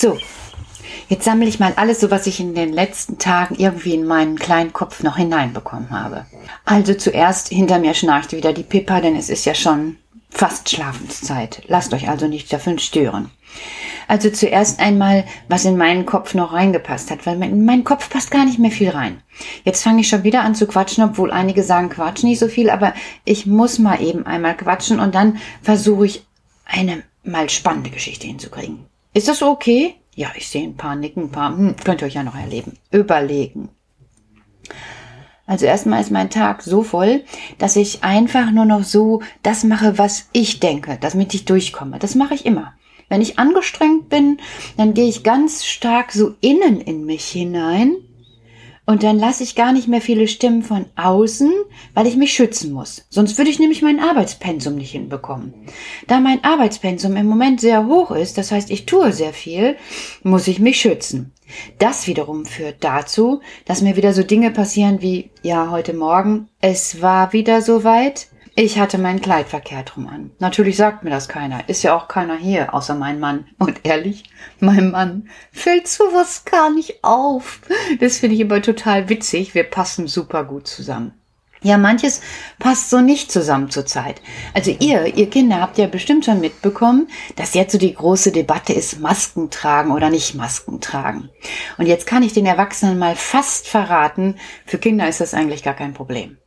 So, 0.00 0.16
jetzt 1.08 1.24
sammle 1.24 1.48
ich 1.48 1.58
mal 1.58 1.72
alles 1.74 1.98
so, 1.98 2.08
was 2.08 2.28
ich 2.28 2.38
in 2.38 2.54
den 2.54 2.72
letzten 2.72 3.18
Tagen 3.18 3.56
irgendwie 3.56 3.94
in 3.94 4.06
meinen 4.06 4.38
kleinen 4.38 4.72
Kopf 4.72 5.02
noch 5.02 5.16
hineinbekommen 5.16 5.90
habe. 5.90 6.24
Also 6.64 6.94
zuerst 6.94 7.48
hinter 7.48 7.80
mir 7.80 7.94
schnarcht 7.94 8.30
wieder 8.30 8.52
die 8.52 8.62
Pippa, 8.62 9.00
denn 9.00 9.16
es 9.16 9.28
ist 9.28 9.44
ja 9.44 9.56
schon 9.56 9.96
fast 10.30 10.70
Schlafenszeit. 10.70 11.62
Lasst 11.66 11.92
euch 11.92 12.08
also 12.08 12.28
nicht 12.28 12.52
davon 12.52 12.78
stören. 12.78 13.32
Also 14.06 14.30
zuerst 14.30 14.78
einmal, 14.78 15.24
was 15.48 15.64
in 15.64 15.76
meinen 15.76 16.06
Kopf 16.06 16.32
noch 16.32 16.52
reingepasst 16.52 17.10
hat, 17.10 17.26
weil 17.26 17.42
in 17.42 17.64
meinen 17.64 17.82
Kopf 17.82 18.08
passt 18.08 18.30
gar 18.30 18.44
nicht 18.44 18.60
mehr 18.60 18.70
viel 18.70 18.90
rein. 18.90 19.20
Jetzt 19.64 19.82
fange 19.82 20.02
ich 20.02 20.08
schon 20.08 20.22
wieder 20.22 20.42
an 20.42 20.54
zu 20.54 20.68
quatschen, 20.68 21.02
obwohl 21.02 21.32
einige 21.32 21.64
sagen, 21.64 21.88
quatsch 21.88 22.22
nicht 22.22 22.38
so 22.38 22.46
viel, 22.46 22.70
aber 22.70 22.94
ich 23.24 23.46
muss 23.46 23.80
mal 23.80 24.00
eben 24.00 24.26
einmal 24.26 24.56
quatschen 24.56 25.00
und 25.00 25.16
dann 25.16 25.38
versuche 25.60 26.06
ich 26.06 26.24
eine 26.66 27.02
mal 27.24 27.50
spannende 27.50 27.90
Geschichte 27.90 28.28
hinzukriegen. 28.28 28.86
Ist 29.18 29.26
das 29.26 29.42
okay? 29.42 29.96
Ja, 30.14 30.28
ich 30.36 30.48
sehe 30.48 30.62
ein 30.62 30.76
paar 30.76 30.94
Nicken, 30.94 31.24
ein 31.24 31.30
paar, 31.32 31.50
hm, 31.50 31.74
könnt 31.84 32.02
ihr 32.02 32.06
euch 32.06 32.14
ja 32.14 32.22
noch 32.22 32.36
erleben. 32.36 32.74
Überlegen. 32.92 33.68
Also 35.44 35.66
erstmal 35.66 36.00
ist 36.00 36.12
mein 36.12 36.30
Tag 36.30 36.62
so 36.62 36.84
voll, 36.84 37.24
dass 37.58 37.74
ich 37.74 38.04
einfach 38.04 38.52
nur 38.52 38.64
noch 38.64 38.84
so 38.84 39.20
das 39.42 39.64
mache, 39.64 39.98
was 39.98 40.28
ich 40.32 40.60
denke, 40.60 40.98
damit 41.00 41.34
ich 41.34 41.46
durchkomme. 41.46 41.98
Das 41.98 42.14
mache 42.14 42.34
ich 42.34 42.46
immer. 42.46 42.74
Wenn 43.08 43.20
ich 43.20 43.40
angestrengt 43.40 44.08
bin, 44.08 44.38
dann 44.76 44.94
gehe 44.94 45.08
ich 45.08 45.24
ganz 45.24 45.64
stark 45.64 46.12
so 46.12 46.36
innen 46.40 46.80
in 46.80 47.04
mich 47.04 47.24
hinein 47.24 47.96
und 48.88 49.02
dann 49.02 49.18
lasse 49.18 49.42
ich 49.42 49.54
gar 49.54 49.74
nicht 49.74 49.86
mehr 49.86 50.00
viele 50.00 50.26
Stimmen 50.26 50.62
von 50.62 50.86
außen, 50.96 51.52
weil 51.92 52.06
ich 52.06 52.16
mich 52.16 52.32
schützen 52.32 52.72
muss. 52.72 53.04
Sonst 53.10 53.36
würde 53.36 53.50
ich 53.50 53.58
nämlich 53.58 53.82
mein 53.82 54.00
Arbeitspensum 54.00 54.76
nicht 54.76 54.92
hinbekommen. 54.92 55.52
Da 56.06 56.20
mein 56.20 56.42
Arbeitspensum 56.42 57.14
im 57.16 57.26
Moment 57.26 57.60
sehr 57.60 57.84
hoch 57.84 58.12
ist, 58.12 58.38
das 58.38 58.50
heißt, 58.50 58.70
ich 58.70 58.86
tue 58.86 59.12
sehr 59.12 59.34
viel, 59.34 59.76
muss 60.22 60.48
ich 60.48 60.58
mich 60.58 60.80
schützen. 60.80 61.34
Das 61.78 62.06
wiederum 62.06 62.46
führt 62.46 62.76
dazu, 62.80 63.42
dass 63.66 63.82
mir 63.82 63.96
wieder 63.96 64.14
so 64.14 64.22
Dinge 64.22 64.52
passieren 64.52 65.02
wie, 65.02 65.32
ja, 65.42 65.70
heute 65.70 65.92
Morgen, 65.92 66.48
es 66.62 67.02
war 67.02 67.34
wieder 67.34 67.60
soweit, 67.60 68.28
ich 68.60 68.80
hatte 68.80 68.98
mein 68.98 69.20
Kleid 69.20 69.46
verkehrt 69.46 69.96
rum 69.96 70.08
an. 70.08 70.32
Natürlich 70.40 70.76
sagt 70.76 71.04
mir 71.04 71.10
das 71.10 71.28
keiner. 71.28 71.68
Ist 71.68 71.84
ja 71.84 71.94
auch 71.94 72.08
keiner 72.08 72.36
hier, 72.36 72.74
außer 72.74 72.96
mein 72.96 73.20
Mann. 73.20 73.46
Und 73.60 73.80
ehrlich, 73.84 74.24
mein 74.58 74.90
Mann 74.90 75.28
fällt 75.52 75.86
sowas 75.86 76.44
gar 76.44 76.68
nicht 76.68 77.04
auf. 77.04 77.60
Das 78.00 78.18
finde 78.18 78.34
ich 78.34 78.42
aber 78.42 78.60
total 78.60 79.08
witzig. 79.08 79.54
Wir 79.54 79.62
passen 79.62 80.08
super 80.08 80.42
gut 80.42 80.66
zusammen. 80.66 81.14
Ja, 81.62 81.78
manches 81.78 82.20
passt 82.58 82.90
so 82.90 83.00
nicht 83.00 83.30
zusammen 83.30 83.70
zurzeit. 83.70 84.20
Also 84.54 84.74
ihr, 84.80 85.16
ihr 85.16 85.30
Kinder 85.30 85.60
habt 85.60 85.78
ja 85.78 85.86
bestimmt 85.86 86.24
schon 86.24 86.40
mitbekommen, 86.40 87.06
dass 87.36 87.54
jetzt 87.54 87.70
so 87.70 87.78
die 87.78 87.94
große 87.94 88.32
Debatte 88.32 88.72
ist, 88.72 88.98
Masken 88.98 89.50
tragen 89.50 89.92
oder 89.92 90.10
nicht 90.10 90.34
Masken 90.34 90.80
tragen. 90.80 91.30
Und 91.76 91.86
jetzt 91.86 92.08
kann 92.08 92.24
ich 92.24 92.32
den 92.32 92.46
Erwachsenen 92.46 92.98
mal 92.98 93.14
fast 93.14 93.68
verraten, 93.68 94.34
für 94.66 94.78
Kinder 94.78 95.08
ist 95.08 95.20
das 95.20 95.32
eigentlich 95.32 95.62
gar 95.62 95.74
kein 95.74 95.94
Problem. 95.94 96.38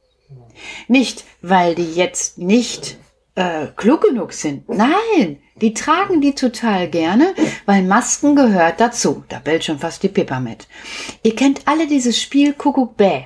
Nicht, 0.88 1.24
weil 1.42 1.76
die 1.76 1.94
jetzt 1.94 2.38
nicht 2.38 2.98
äh, 3.36 3.68
klug 3.76 4.02
genug 4.02 4.34
sind. 4.34 4.68
Nein, 4.70 5.40
die 5.56 5.74
tragen 5.74 6.22
die 6.22 6.34
total 6.34 6.90
gerne, 6.90 7.34
weil 7.66 7.84
Masken 7.84 8.36
gehört 8.36 8.80
dazu. 8.80 9.24
Da 9.30 9.40
bellt 9.40 9.64
schon 9.64 9.80
fast 9.80 10.04
die 10.04 10.10
Pippa 10.10 10.40
mit. 10.40 10.68
Ihr 11.24 11.36
kennt 11.36 11.62
alle 11.68 11.88
dieses 11.88 12.22
Spiel 12.22 12.54
Kuckuck 12.54 12.98
Bäh. 12.98 13.24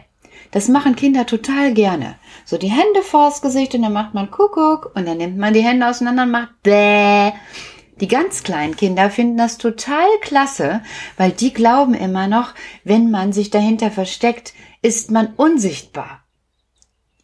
Das 0.51 0.67
machen 0.67 0.95
Kinder 0.95 1.25
total 1.25 1.73
gerne. 1.73 2.15
So 2.45 2.57
die 2.57 2.71
Hände 2.71 3.01
vors 3.01 3.41
Gesicht 3.41 3.73
und 3.75 3.81
dann 3.81 3.93
macht 3.93 4.13
man 4.13 4.31
Kuckuck 4.31 4.91
und 4.95 5.07
dann 5.07 5.17
nimmt 5.17 5.37
man 5.37 5.53
die 5.53 5.63
Hände 5.63 5.87
auseinander 5.87 6.23
und 6.23 6.31
macht 6.31 6.63
Bäh. 6.63 7.31
Die 8.01 8.07
ganz 8.09 8.43
kleinen 8.43 8.75
Kinder 8.75 9.09
finden 9.09 9.37
das 9.37 9.57
total 9.57 10.07
klasse, 10.21 10.81
weil 11.15 11.31
die 11.31 11.53
glauben 11.53 11.93
immer 11.93 12.27
noch, 12.27 12.53
wenn 12.83 13.09
man 13.09 13.31
sich 13.31 13.49
dahinter 13.49 13.89
versteckt, 13.89 14.53
ist 14.81 15.11
man 15.11 15.33
unsichtbar. 15.35 16.24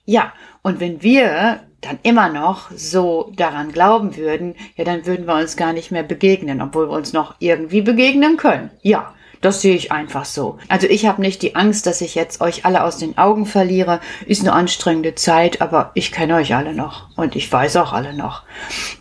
Ja, 0.05 0.33
und 0.61 0.79
wenn 0.79 1.01
wir 1.01 1.61
dann 1.81 1.99
immer 2.03 2.29
noch 2.29 2.69
so 2.71 3.31
daran 3.35 3.71
glauben 3.71 4.15
würden, 4.15 4.55
ja, 4.75 4.83
dann 4.83 5.05
würden 5.05 5.25
wir 5.25 5.35
uns 5.35 5.57
gar 5.57 5.73
nicht 5.73 5.91
mehr 5.91 6.03
begegnen, 6.03 6.61
obwohl 6.61 6.89
wir 6.89 6.95
uns 6.95 7.13
noch 7.13 7.35
irgendwie 7.39 7.81
begegnen 7.81 8.37
können. 8.37 8.69
Ja, 8.81 9.13
das 9.41 9.61
sehe 9.61 9.75
ich 9.75 9.91
einfach 9.91 10.25
so. 10.25 10.57
Also 10.67 10.87
ich 10.87 11.05
habe 11.07 11.21
nicht 11.21 11.41
die 11.41 11.55
Angst, 11.55 11.87
dass 11.87 12.01
ich 12.01 12.15
jetzt 12.15 12.41
euch 12.41 12.63
alle 12.63 12.83
aus 12.83 12.97
den 12.97 13.17
Augen 13.17 13.45
verliere. 13.45 13.99
Ist 14.25 14.41
eine 14.41 14.53
anstrengende 14.53 15.15
Zeit, 15.15 15.61
aber 15.61 15.91
ich 15.95 16.11
kenne 16.11 16.35
euch 16.35 16.55
alle 16.55 16.73
noch 16.73 17.07
und 17.15 17.35
ich 17.35 17.51
weiß 17.51 17.77
auch 17.77 17.91
alle 17.91 18.13
noch. 18.13 18.43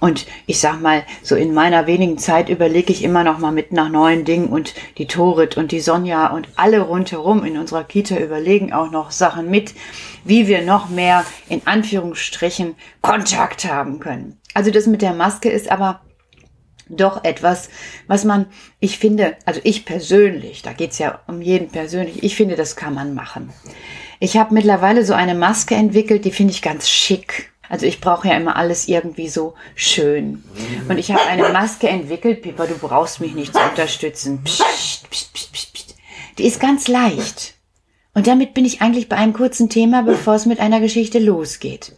Und 0.01 0.27
ich 0.47 0.59
sag 0.59 0.81
mal, 0.81 1.05
so 1.23 1.37
in 1.37 1.53
meiner 1.53 1.87
wenigen 1.87 2.19
Zeit 2.19 2.49
überlege 2.49 2.93
ich 2.93 3.05
immer 3.05 3.23
noch 3.23 3.39
mal 3.39 3.53
mit 3.53 3.73
nach 3.73 3.91
neuen 3.91 4.25
Dingen 4.25 4.49
und 4.49 4.75
die 4.99 5.06
Torit 5.06 5.56
und 5.56 5.73
die 5.73 5.81
Sonja 5.81 6.28
und 6.28 6.49
alle 6.57 6.81
rundherum 6.81 7.45
in 7.45 7.59
unserer 7.59 7.84
Kita 7.84 8.17
überlegen 8.17 8.72
auch 8.72 8.91
noch 8.91 9.11
Sachen 9.11 9.51
mit, 9.51 9.75
wie 10.25 10.49
wir 10.49 10.62
noch 10.62 10.89
mehr 10.89 11.25
in 11.49 11.62
Anführungsstrichen 11.67 12.77
Kontakt 13.03 13.71
haben 13.71 14.01
können. 14.01 14.41
Also 14.55 14.71
das 14.71 14.87
mit 14.87 15.03
der 15.03 15.15
Maske 15.15 15.51
ist 15.51 15.71
aber 15.71 16.01
doch 16.91 17.25
etwas, 17.25 17.71
was 18.06 18.25
man, 18.25 18.47
ich 18.81 18.99
finde, 18.99 19.37
also 19.47 19.61
ich 19.65 19.84
persönlich, 19.84 20.62
da 20.62 20.73
geht's 20.73 20.99
ja 20.99 21.21
um 21.27 21.41
jeden 21.41 21.69
persönlich, 21.69 22.23
ich 22.23 22.37
finde, 22.37 22.56
das 22.56 22.77
kann 22.77 22.95
man 22.95 23.15
machen. 23.15 23.53
Ich 24.19 24.37
habe 24.37 24.53
mittlerweile 24.53 25.05
so 25.05 25.15
eine 25.15 25.34
Maske 25.34 25.75
entwickelt, 25.75 26.25
die 26.25 26.33
finde 26.33 26.53
ich 26.53 26.62
ganz 26.62 26.89
schick. 26.89 27.51
Also 27.69 27.87
ich 27.87 28.01
brauche 28.01 28.28
ja 28.28 28.37
immer 28.37 28.56
alles 28.56 28.89
irgendwie 28.89 29.28
so 29.28 29.55
schön. 29.77 30.43
Und 30.89 30.99
ich 30.99 31.12
habe 31.12 31.25
eine 31.27 31.49
Maske 31.51 31.89
entwickelt, 31.89 32.43
Pippa, 32.43 32.67
du 32.67 32.77
brauchst 32.77 33.21
mich 33.21 33.34
nicht 33.34 33.55
zu 33.55 33.61
unterstützen. 33.61 34.43
Psst, 34.45 34.65
psst, 35.09 35.33
psst, 35.33 35.53
psst. 35.53 35.95
Die 36.39 36.47
ist 36.47 36.59
ganz 36.61 36.89
leicht. 36.89 37.55
Und 38.12 38.27
damit 38.27 38.55
bin 38.55 38.65
ich 38.65 38.83
eigentlich 38.83 39.09
bei 39.09 39.17
einem 39.17 39.33
kurzen 39.33 39.69
Thema, 39.69 40.03
bevor 40.03 40.34
es 40.34 40.47
mit 40.47 40.59
einer 40.59 40.81
Geschichte 40.81 41.21
losgeht. 41.21 41.93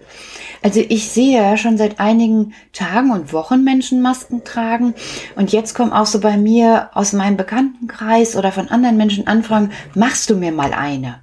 Also 0.63 0.81
ich 0.81 1.11
sehe 1.11 1.43
ja 1.43 1.57
schon 1.57 1.77
seit 1.77 1.99
einigen 1.99 2.55
Tagen 2.73 3.11
und 3.11 3.33
Wochen 3.33 3.65
Menschen 3.65 4.01
Masken 4.01 4.45
tragen. 4.45 4.95
Und 5.35 5.53
jetzt 5.53 5.75
kommen 5.75 5.93
auch 5.93 6.07
so 6.07 6.21
bei 6.21 6.37
mir 6.37 6.91
aus 6.95 7.13
meinem 7.13 7.37
Bekanntenkreis 7.37 8.37
oder 8.37 8.53
von 8.53 8.69
anderen 8.69 8.97
Menschen 8.97 9.27
Anfragen, 9.27 9.71
machst 9.95 10.31
du 10.31 10.37
mir 10.37 10.53
mal 10.53 10.73
eine? 10.73 11.21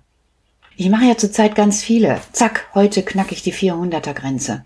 Ich 0.75 0.89
mache 0.89 1.05
ja 1.05 1.17
zurzeit 1.17 1.55
ganz 1.55 1.81
viele. 1.81 2.19
Zack, 2.31 2.67
heute 2.73 3.03
knack 3.03 3.31
ich 3.31 3.41
die 3.41 3.53
400er 3.53 4.13
Grenze. 4.13 4.63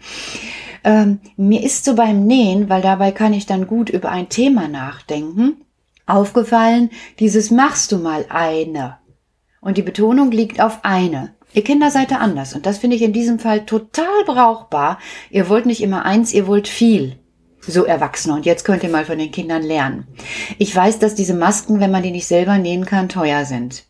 Ähm, 0.84 1.19
mir 1.38 1.63
ist 1.63 1.85
so 1.85 1.95
beim 1.95 2.25
Nähen, 2.25 2.69
weil 2.69 2.81
dabei 2.81 3.11
kann 3.11 3.34
ich 3.34 3.45
dann 3.45 3.67
gut 3.67 3.90
über 3.90 4.11
ein 4.11 4.29
Thema 4.29 4.67
nachdenken, 4.67 5.61
aufgefallen, 6.05 6.90
dieses 7.19 7.51
machst 7.51 7.91
du 7.91 7.97
mal 7.97 8.25
eine. 8.29 8.97
Und 9.61 9.78
die 9.78 9.81
Betonung 9.81 10.31
liegt 10.31 10.59
auf 10.59 10.79
eine. 10.84 11.34
Ihr 11.53 11.64
Kinder 11.64 11.91
seid 11.91 12.12
da 12.12 12.18
anders 12.18 12.53
und 12.53 12.66
das 12.66 12.80
finde 12.80 12.96
ich 12.96 13.02
in 13.02 13.14
diesem 13.14 13.40
Fall 13.40 13.66
total 13.66 14.24
brauchbar. 14.25 15.00
Ihr 15.30 15.50
wollt 15.50 15.66
nicht 15.66 15.81
immer 15.81 16.06
eins, 16.06 16.34
ihr 16.34 16.47
wollt 16.47 16.68
viel. 16.68 17.18
So 17.66 17.86
Erwachsene. 17.86 18.36
Und 18.36 18.46
jetzt 18.46 18.66
könnt 18.66 18.84
ihr 18.84 18.90
mal 18.90 19.06
von 19.06 19.18
den 19.18 19.31
Kindern 19.31 19.64
lernen. 19.64 20.06
Ich 20.58 20.75
weiß, 20.75 21.00
dass 21.00 21.16
diese 21.16 21.34
Masken, 21.34 21.80
wenn 21.80 21.91
man 21.91 22.03
die 22.03 22.12
nicht 22.12 22.28
selber 22.28 22.58
nähen 22.58 22.86
kann, 22.86 23.08
teuer 23.08 23.46
sind. 23.46 23.86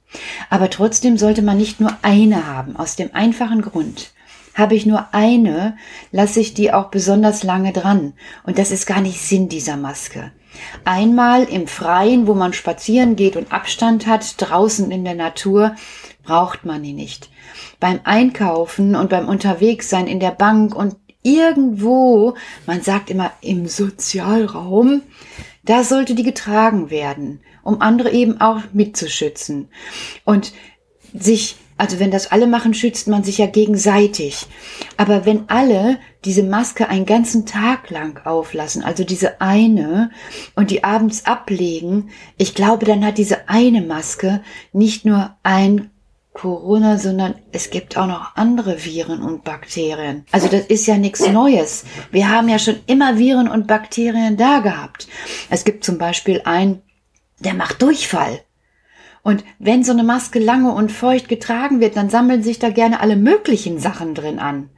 Aber 0.50 0.70
trotzdem 0.70 1.18
sollte 1.18 1.42
man 1.42 1.58
nicht 1.58 1.80
nur 1.80 1.92
eine 2.04 2.46
haben, 2.46 2.76
aus 2.76 2.96
dem 2.96 3.16
einfachen 3.16 3.64
Grund. 3.64 4.12
Habe 4.54 4.76
ich 4.76 4.86
nur 4.86 5.08
eine, 5.14 5.78
lasse 6.12 6.40
ich 6.40 6.54
die 6.54 6.72
auch 6.72 6.92
besonders 6.92 7.42
lange 7.42 7.74
dran. 7.74 8.14
Und 8.44 8.60
das 8.60 8.70
ist 8.70 8.86
gar 8.86 9.02
nicht 9.02 9.20
Sinn 9.20 9.50
dieser 9.50 9.78
Maske. 9.78 10.32
Einmal 10.86 11.46
im 11.46 11.66
Freien, 11.66 12.28
wo 12.28 12.36
man 12.36 12.54
spazieren 12.54 13.16
geht 13.16 13.36
und 13.36 13.52
Abstand 13.52 14.06
hat, 14.06 14.36
draußen 14.38 14.92
in 14.92 15.04
der 15.04 15.16
Natur, 15.16 15.76
braucht 16.24 16.66
man 16.66 16.84
die 16.84 16.94
nicht. 16.94 17.30
Beim 17.80 18.00
Einkaufen 18.04 18.96
und 18.96 19.10
beim 19.10 19.28
Unterwegssein 19.28 20.08
in 20.08 20.20
der 20.20 20.32
Bank 20.32 20.76
und 20.76 20.96
irgendwo, 21.22 22.36
man 22.66 22.82
sagt 22.82 23.10
immer 23.10 23.32
im 23.42 23.68
Sozialraum, 23.68 25.02
da 25.64 25.84
sollte 25.84 26.16
die 26.16 26.24
getragen 26.24 26.90
werden, 26.90 27.42
um 27.64 27.82
andere 27.82 28.12
eben 28.12 28.42
auch 28.42 28.62
mitzuschützen. 28.74 29.70
Und 30.26 30.54
sich 31.14 31.58
also 31.78 32.00
wenn 32.00 32.12
das 32.12 32.32
alle 32.32 32.48
machen, 32.48 32.74
schützt 32.74 33.08
man 33.08 33.24
sich 33.24 33.40
ja 33.40 33.48
gegenseitig. 33.48 34.46
Aber 34.96 35.26
wenn 35.26 35.50
alle 35.50 35.98
diese 36.24 36.44
Maske 36.44 36.88
einen 36.88 37.06
ganzen 37.06 37.46
Tag 37.46 37.90
lang 37.90 38.26
auflassen, 38.26 38.84
also 38.84 39.04
diese 39.04 39.42
eine, 39.42 40.12
und 40.56 40.72
die 40.72 40.84
abends 40.84 41.26
ablegen, 41.26 42.10
ich 42.38 42.54
glaube, 42.54 42.86
dann 42.86 43.04
hat 43.06 43.18
diese 43.18 43.50
eine 43.50 43.82
Maske 43.82 44.42
nicht 44.72 45.04
nur 45.04 45.36
ein 45.44 45.90
Corona, 46.34 46.98
sondern 46.98 47.36
es 47.52 47.70
gibt 47.70 47.96
auch 47.96 48.08
noch 48.08 48.36
andere 48.36 48.84
Viren 48.84 49.22
und 49.22 49.44
Bakterien. 49.44 50.26
Also 50.32 50.48
das 50.48 50.66
ist 50.66 50.88
ja 50.88 50.98
nichts 50.98 51.28
Neues. 51.28 51.86
Wir 52.12 52.30
haben 52.30 52.50
ja 52.50 52.58
schon 52.58 52.78
immer 52.88 53.18
Viren 53.18 53.48
und 53.48 53.68
Bakterien 53.68 54.36
da 54.36 54.60
gehabt. 54.60 55.08
Es 55.50 55.64
gibt 55.64 55.84
zum 55.84 55.98
Beispiel 55.98 56.42
einen, 56.46 56.82
der 57.40 57.54
macht 57.54 57.82
Durchfall. 57.82 58.42
Und 59.22 59.46
wenn 59.60 59.84
so 59.84 59.92
eine 59.92 60.04
Maske 60.04 60.40
lange 60.40 60.74
und 60.74 60.92
feucht 60.92 61.30
getragen 61.30 61.80
wird, 61.80 61.96
dann 61.96 62.10
sammeln 62.10 62.44
sich 62.44 62.60
da 62.60 62.70
gerne 62.70 63.00
alle 63.00 63.16
möglichen 63.16 63.80
Sachen 63.80 64.16
drin 64.16 64.40
an. 64.40 64.70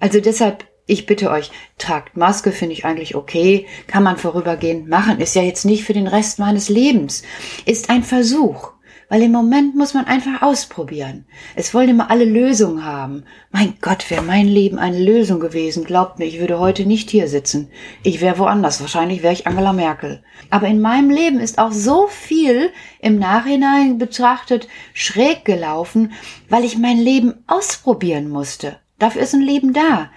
Also 0.00 0.20
deshalb 0.20 0.66
Ich 0.90 1.04
bitte 1.04 1.30
euch, 1.30 1.50
tragt 1.76 2.16
Maske, 2.16 2.50
finde 2.50 2.72
ich 2.72 2.86
eigentlich 2.86 3.14
okay, 3.14 3.66
kann 3.88 4.02
man 4.02 4.16
vorübergehend 4.16 4.88
machen, 4.88 5.20
ist 5.20 5.34
ja 5.34 5.42
jetzt 5.42 5.66
nicht 5.66 5.84
für 5.84 5.92
den 5.92 6.06
Rest 6.06 6.38
meines 6.38 6.70
Lebens, 6.70 7.24
ist 7.66 7.90
ein 7.90 8.02
Versuch. 8.02 8.72
Weil 9.08 9.22
im 9.22 9.32
Moment 9.32 9.74
muss 9.74 9.94
man 9.94 10.04
einfach 10.04 10.42
ausprobieren. 10.42 11.24
Es 11.56 11.72
wollen 11.72 11.88
immer 11.88 12.10
alle 12.10 12.26
Lösungen 12.26 12.84
haben. 12.84 13.24
Mein 13.50 13.74
Gott, 13.80 14.10
wäre 14.10 14.22
mein 14.22 14.46
Leben 14.46 14.78
eine 14.78 15.02
Lösung 15.02 15.40
gewesen, 15.40 15.84
glaubt 15.84 16.18
mir, 16.18 16.26
ich 16.26 16.40
würde 16.40 16.58
heute 16.58 16.84
nicht 16.84 17.08
hier 17.08 17.26
sitzen. 17.26 17.70
Ich 18.02 18.20
wäre 18.20 18.38
woanders, 18.38 18.82
wahrscheinlich 18.82 19.22
wäre 19.22 19.32
ich 19.32 19.46
Angela 19.46 19.72
Merkel. 19.72 20.22
Aber 20.50 20.66
in 20.66 20.80
meinem 20.80 21.08
Leben 21.08 21.40
ist 21.40 21.58
auch 21.58 21.72
so 21.72 22.06
viel 22.08 22.70
im 23.00 23.18
Nachhinein 23.18 23.96
betrachtet 23.96 24.68
schräg 24.92 25.44
gelaufen, 25.46 26.12
weil 26.50 26.64
ich 26.64 26.76
mein 26.76 26.98
Leben 26.98 27.44
ausprobieren 27.46 28.28
musste. 28.28 28.76
Dafür 28.98 29.22
ist 29.22 29.34
ein 29.34 29.40
Leben 29.40 29.72
da. 29.72 30.10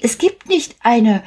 Es 0.00 0.18
gibt 0.18 0.48
nicht 0.48 0.76
eine 0.80 1.22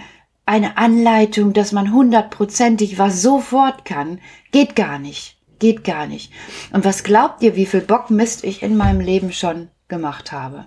eine 0.45 0.77
Anleitung, 0.77 1.53
dass 1.53 1.73
man 1.73 1.93
hundertprozentig 1.93 2.97
was 2.97 3.21
sofort 3.21 3.85
kann. 3.85 4.19
Geht 4.51 4.75
gar 4.75 4.97
nicht. 4.97 5.38
Geht 5.59 5.83
gar 5.83 6.07
nicht. 6.07 6.31
Und 6.71 6.85
was 6.85 7.03
glaubt 7.03 7.43
ihr, 7.43 7.55
wie 7.55 7.65
viel 7.65 7.81
Bockmist 7.81 8.43
ich 8.43 8.63
in 8.63 8.77
meinem 8.77 9.01
Leben 9.01 9.31
schon 9.31 9.69
gemacht 9.87 10.31
habe? 10.31 10.65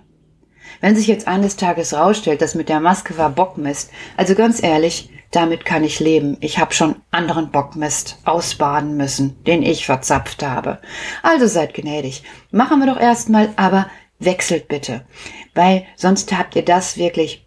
Wenn 0.81 0.95
sich 0.95 1.07
jetzt 1.07 1.27
eines 1.27 1.55
Tages 1.55 1.93
rausstellt, 1.93 2.41
dass 2.41 2.55
mit 2.55 2.69
der 2.69 2.79
Maske 2.79 3.17
war 3.17 3.29
Bockmist, 3.29 3.91
also 4.17 4.35
ganz 4.35 4.61
ehrlich, 4.61 5.09
damit 5.31 5.65
kann 5.65 5.83
ich 5.83 5.99
leben. 5.99 6.37
Ich 6.41 6.59
habe 6.59 6.73
schon 6.73 6.95
anderen 7.09 7.49
Bockmist 7.51 8.19
ausbaden 8.23 8.95
müssen, 8.97 9.43
den 9.45 9.63
ich 9.63 9.85
verzapft 9.85 10.43
habe. 10.43 10.79
Also 11.23 11.47
seid 11.47 11.73
gnädig. 11.73 12.23
Machen 12.51 12.79
wir 12.79 12.87
doch 12.87 12.99
erstmal, 12.99 13.49
aber 13.55 13.87
wechselt 14.19 14.67
bitte. 14.67 15.05
Weil 15.55 15.85
sonst 15.95 16.37
habt 16.37 16.55
ihr 16.55 16.63
das 16.63 16.97
wirklich 16.97 17.42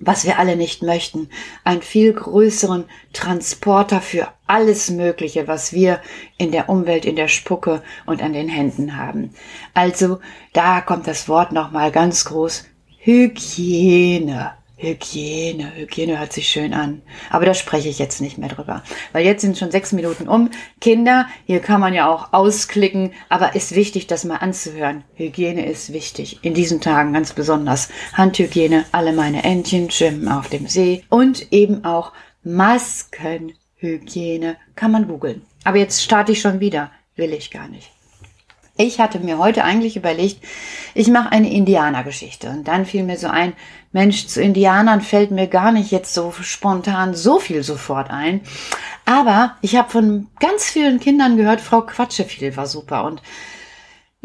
was 0.00 0.24
wir 0.24 0.38
alle 0.38 0.56
nicht 0.56 0.82
möchten, 0.82 1.28
einen 1.64 1.82
viel 1.82 2.12
größeren 2.12 2.84
Transporter 3.12 4.00
für 4.00 4.28
alles 4.46 4.90
Mögliche, 4.90 5.48
was 5.48 5.72
wir 5.72 6.00
in 6.38 6.52
der 6.52 6.68
Umwelt, 6.68 7.04
in 7.04 7.16
der 7.16 7.28
Spucke 7.28 7.82
und 8.04 8.22
an 8.22 8.32
den 8.32 8.48
Händen 8.48 8.96
haben. 8.96 9.34
Also, 9.74 10.20
da 10.52 10.80
kommt 10.80 11.06
das 11.06 11.28
Wort 11.28 11.52
nochmal 11.52 11.90
ganz 11.90 12.24
groß 12.24 12.64
Hygiene. 12.98 14.52
Hygiene, 14.78 15.74
Hygiene 15.74 16.18
hört 16.18 16.34
sich 16.34 16.48
schön 16.48 16.74
an. 16.74 17.00
Aber 17.30 17.46
da 17.46 17.54
spreche 17.54 17.88
ich 17.88 17.98
jetzt 17.98 18.20
nicht 18.20 18.36
mehr 18.36 18.50
drüber. 18.50 18.82
Weil 19.12 19.24
jetzt 19.24 19.40
sind 19.40 19.56
schon 19.56 19.70
sechs 19.70 19.92
Minuten 19.92 20.28
um. 20.28 20.50
Kinder, 20.82 21.28
hier 21.46 21.60
kann 21.60 21.80
man 21.80 21.94
ja 21.94 22.12
auch 22.12 22.34
ausklicken, 22.34 23.14
aber 23.30 23.54
ist 23.54 23.74
wichtig, 23.74 24.06
das 24.06 24.24
mal 24.24 24.36
anzuhören. 24.36 25.02
Hygiene 25.14 25.64
ist 25.64 25.94
wichtig. 25.94 26.40
In 26.42 26.52
diesen 26.52 26.82
Tagen 26.82 27.14
ganz 27.14 27.32
besonders. 27.32 27.88
Handhygiene, 28.12 28.84
alle 28.92 29.14
meine 29.14 29.44
Entchen 29.44 29.90
schwimmen 29.90 30.28
auf 30.28 30.50
dem 30.50 30.66
See. 30.66 31.04
Und 31.08 31.52
eben 31.52 31.86
auch 31.86 32.12
Maskenhygiene 32.44 34.58
kann 34.74 34.92
man 34.92 35.08
googeln. 35.08 35.40
Aber 35.64 35.78
jetzt 35.78 36.02
starte 36.02 36.32
ich 36.32 36.42
schon 36.42 36.60
wieder. 36.60 36.90
Will 37.16 37.32
ich 37.32 37.50
gar 37.50 37.66
nicht. 37.66 37.92
Ich 38.78 39.00
hatte 39.00 39.20
mir 39.20 39.38
heute 39.38 39.64
eigentlich 39.64 39.96
überlegt, 39.96 40.44
ich 40.94 41.08
mache 41.08 41.32
eine 41.32 41.50
Indianergeschichte. 41.50 42.50
Und 42.50 42.68
dann 42.68 42.84
fiel 42.84 43.04
mir 43.04 43.16
so 43.16 43.28
ein, 43.28 43.54
Mensch, 43.96 44.26
zu 44.26 44.42
Indianern 44.42 45.00
fällt 45.00 45.30
mir 45.30 45.46
gar 45.46 45.72
nicht 45.72 45.90
jetzt 45.90 46.12
so 46.12 46.30
spontan 46.42 47.14
so 47.14 47.38
viel 47.38 47.62
sofort 47.62 48.10
ein. 48.10 48.42
Aber 49.06 49.56
ich 49.62 49.74
habe 49.74 49.88
von 49.88 50.26
ganz 50.38 50.66
vielen 50.66 51.00
Kindern 51.00 51.38
gehört, 51.38 51.62
Frau 51.62 51.80
Quatscheviel 51.80 52.58
war 52.58 52.66
super. 52.66 53.04
Und 53.04 53.22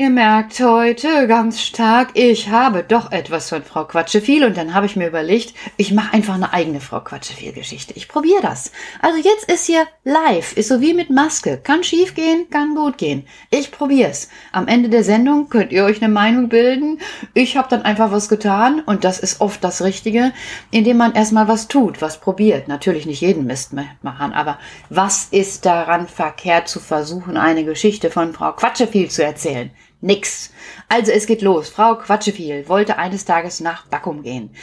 Ihr 0.01 0.09
merkt 0.09 0.59
heute 0.59 1.27
ganz 1.27 1.61
stark, 1.61 2.09
ich 2.15 2.49
habe 2.49 2.81
doch 2.81 3.11
etwas 3.11 3.49
von 3.49 3.61
Frau 3.61 3.85
Quatscheviel 3.85 4.43
und 4.45 4.57
dann 4.57 4.73
habe 4.73 4.87
ich 4.87 4.95
mir 4.95 5.07
überlegt, 5.07 5.53
ich 5.77 5.93
mache 5.93 6.15
einfach 6.15 6.33
eine 6.33 6.53
eigene 6.53 6.81
Frau 6.81 7.01
Quatscheviel-Geschichte. 7.01 7.93
Ich 7.95 8.07
probiere 8.07 8.41
das. 8.41 8.71
Also 8.99 9.19
jetzt 9.19 9.51
ist 9.51 9.67
hier 9.67 9.85
live, 10.03 10.57
ist 10.57 10.69
so 10.69 10.81
wie 10.81 10.95
mit 10.95 11.11
Maske. 11.11 11.59
Kann 11.63 11.83
schief 11.83 12.15
gehen, 12.15 12.49
kann 12.49 12.73
gut 12.73 12.97
gehen. 12.97 13.27
Ich 13.51 13.71
probiere 13.71 14.09
es. 14.09 14.29
Am 14.51 14.67
Ende 14.67 14.89
der 14.89 15.03
Sendung 15.03 15.49
könnt 15.49 15.71
ihr 15.71 15.83
euch 15.83 16.01
eine 16.01 16.11
Meinung 16.11 16.49
bilden. 16.49 16.97
Ich 17.35 17.55
habe 17.55 17.69
dann 17.69 17.83
einfach 17.83 18.11
was 18.11 18.27
getan 18.27 18.81
und 18.83 19.03
das 19.03 19.19
ist 19.19 19.39
oft 19.39 19.63
das 19.63 19.83
Richtige, 19.83 20.33
indem 20.71 20.97
man 20.97 21.13
erstmal 21.13 21.47
was 21.47 21.67
tut, 21.67 22.01
was 22.01 22.19
probiert. 22.19 22.67
Natürlich 22.67 23.05
nicht 23.05 23.21
jeden 23.21 23.45
Mist 23.45 23.73
machen, 24.01 24.33
aber 24.33 24.57
was 24.89 25.25
ist 25.25 25.67
daran 25.67 26.07
verkehrt 26.07 26.69
zu 26.69 26.79
versuchen, 26.79 27.37
eine 27.37 27.63
Geschichte 27.65 28.09
von 28.09 28.33
Frau 28.33 28.53
Quatscheviel 28.53 29.11
zu 29.11 29.23
erzählen? 29.23 29.69
Nix. 30.01 30.51
Also 30.89 31.11
es 31.11 31.27
geht 31.27 31.41
los. 31.41 31.69
Frau 31.69 31.95
Quatscheviel 31.95 32.67
wollte 32.67 32.97
eines 32.97 33.25
Tages 33.25 33.59
nach 33.59 33.87
Backum 33.87 34.23
gehen. 34.23 34.55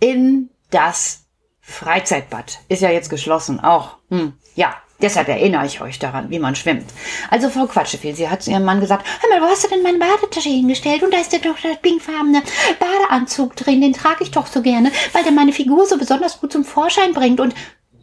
In 0.00 0.50
das 0.70 1.24
Freizeitbad. 1.60 2.58
Ist 2.68 2.82
ja 2.82 2.90
jetzt 2.90 3.10
geschlossen. 3.10 3.60
Auch. 3.60 3.96
Hm, 4.10 4.34
ja, 4.54 4.74
Deshalb 5.02 5.28
erinnere 5.28 5.64
ich 5.66 5.80
euch 5.80 5.98
daran, 5.98 6.30
wie 6.30 6.38
man 6.38 6.54
schwimmt. 6.54 6.84
Also 7.30 7.48
Frau 7.48 7.66
Quatscheviel, 7.66 8.14
sie 8.14 8.28
hat 8.28 8.42
zu 8.42 8.50
ihrem 8.50 8.64
Mann 8.64 8.80
gesagt, 8.80 9.06
hör 9.20 9.30
mal, 9.30 9.46
wo 9.46 9.50
hast 9.50 9.64
du 9.64 9.68
denn 9.68 9.82
meine 9.82 9.98
Badetasche 9.98 10.50
hingestellt? 10.50 11.02
Und 11.02 11.14
da 11.14 11.18
ist 11.18 11.32
ja 11.32 11.38
doch 11.38 11.58
der 11.58 11.76
pinkfarbene 11.76 12.42
Badeanzug 12.78 13.56
drin, 13.56 13.80
den 13.80 13.94
trage 13.94 14.24
ich 14.24 14.30
doch 14.30 14.46
so 14.46 14.60
gerne, 14.60 14.92
weil 15.12 15.22
der 15.22 15.32
meine 15.32 15.52
Figur 15.52 15.86
so 15.86 15.96
besonders 15.96 16.40
gut 16.40 16.52
zum 16.52 16.64
Vorschein 16.64 17.14
bringt. 17.14 17.40
Und 17.40 17.54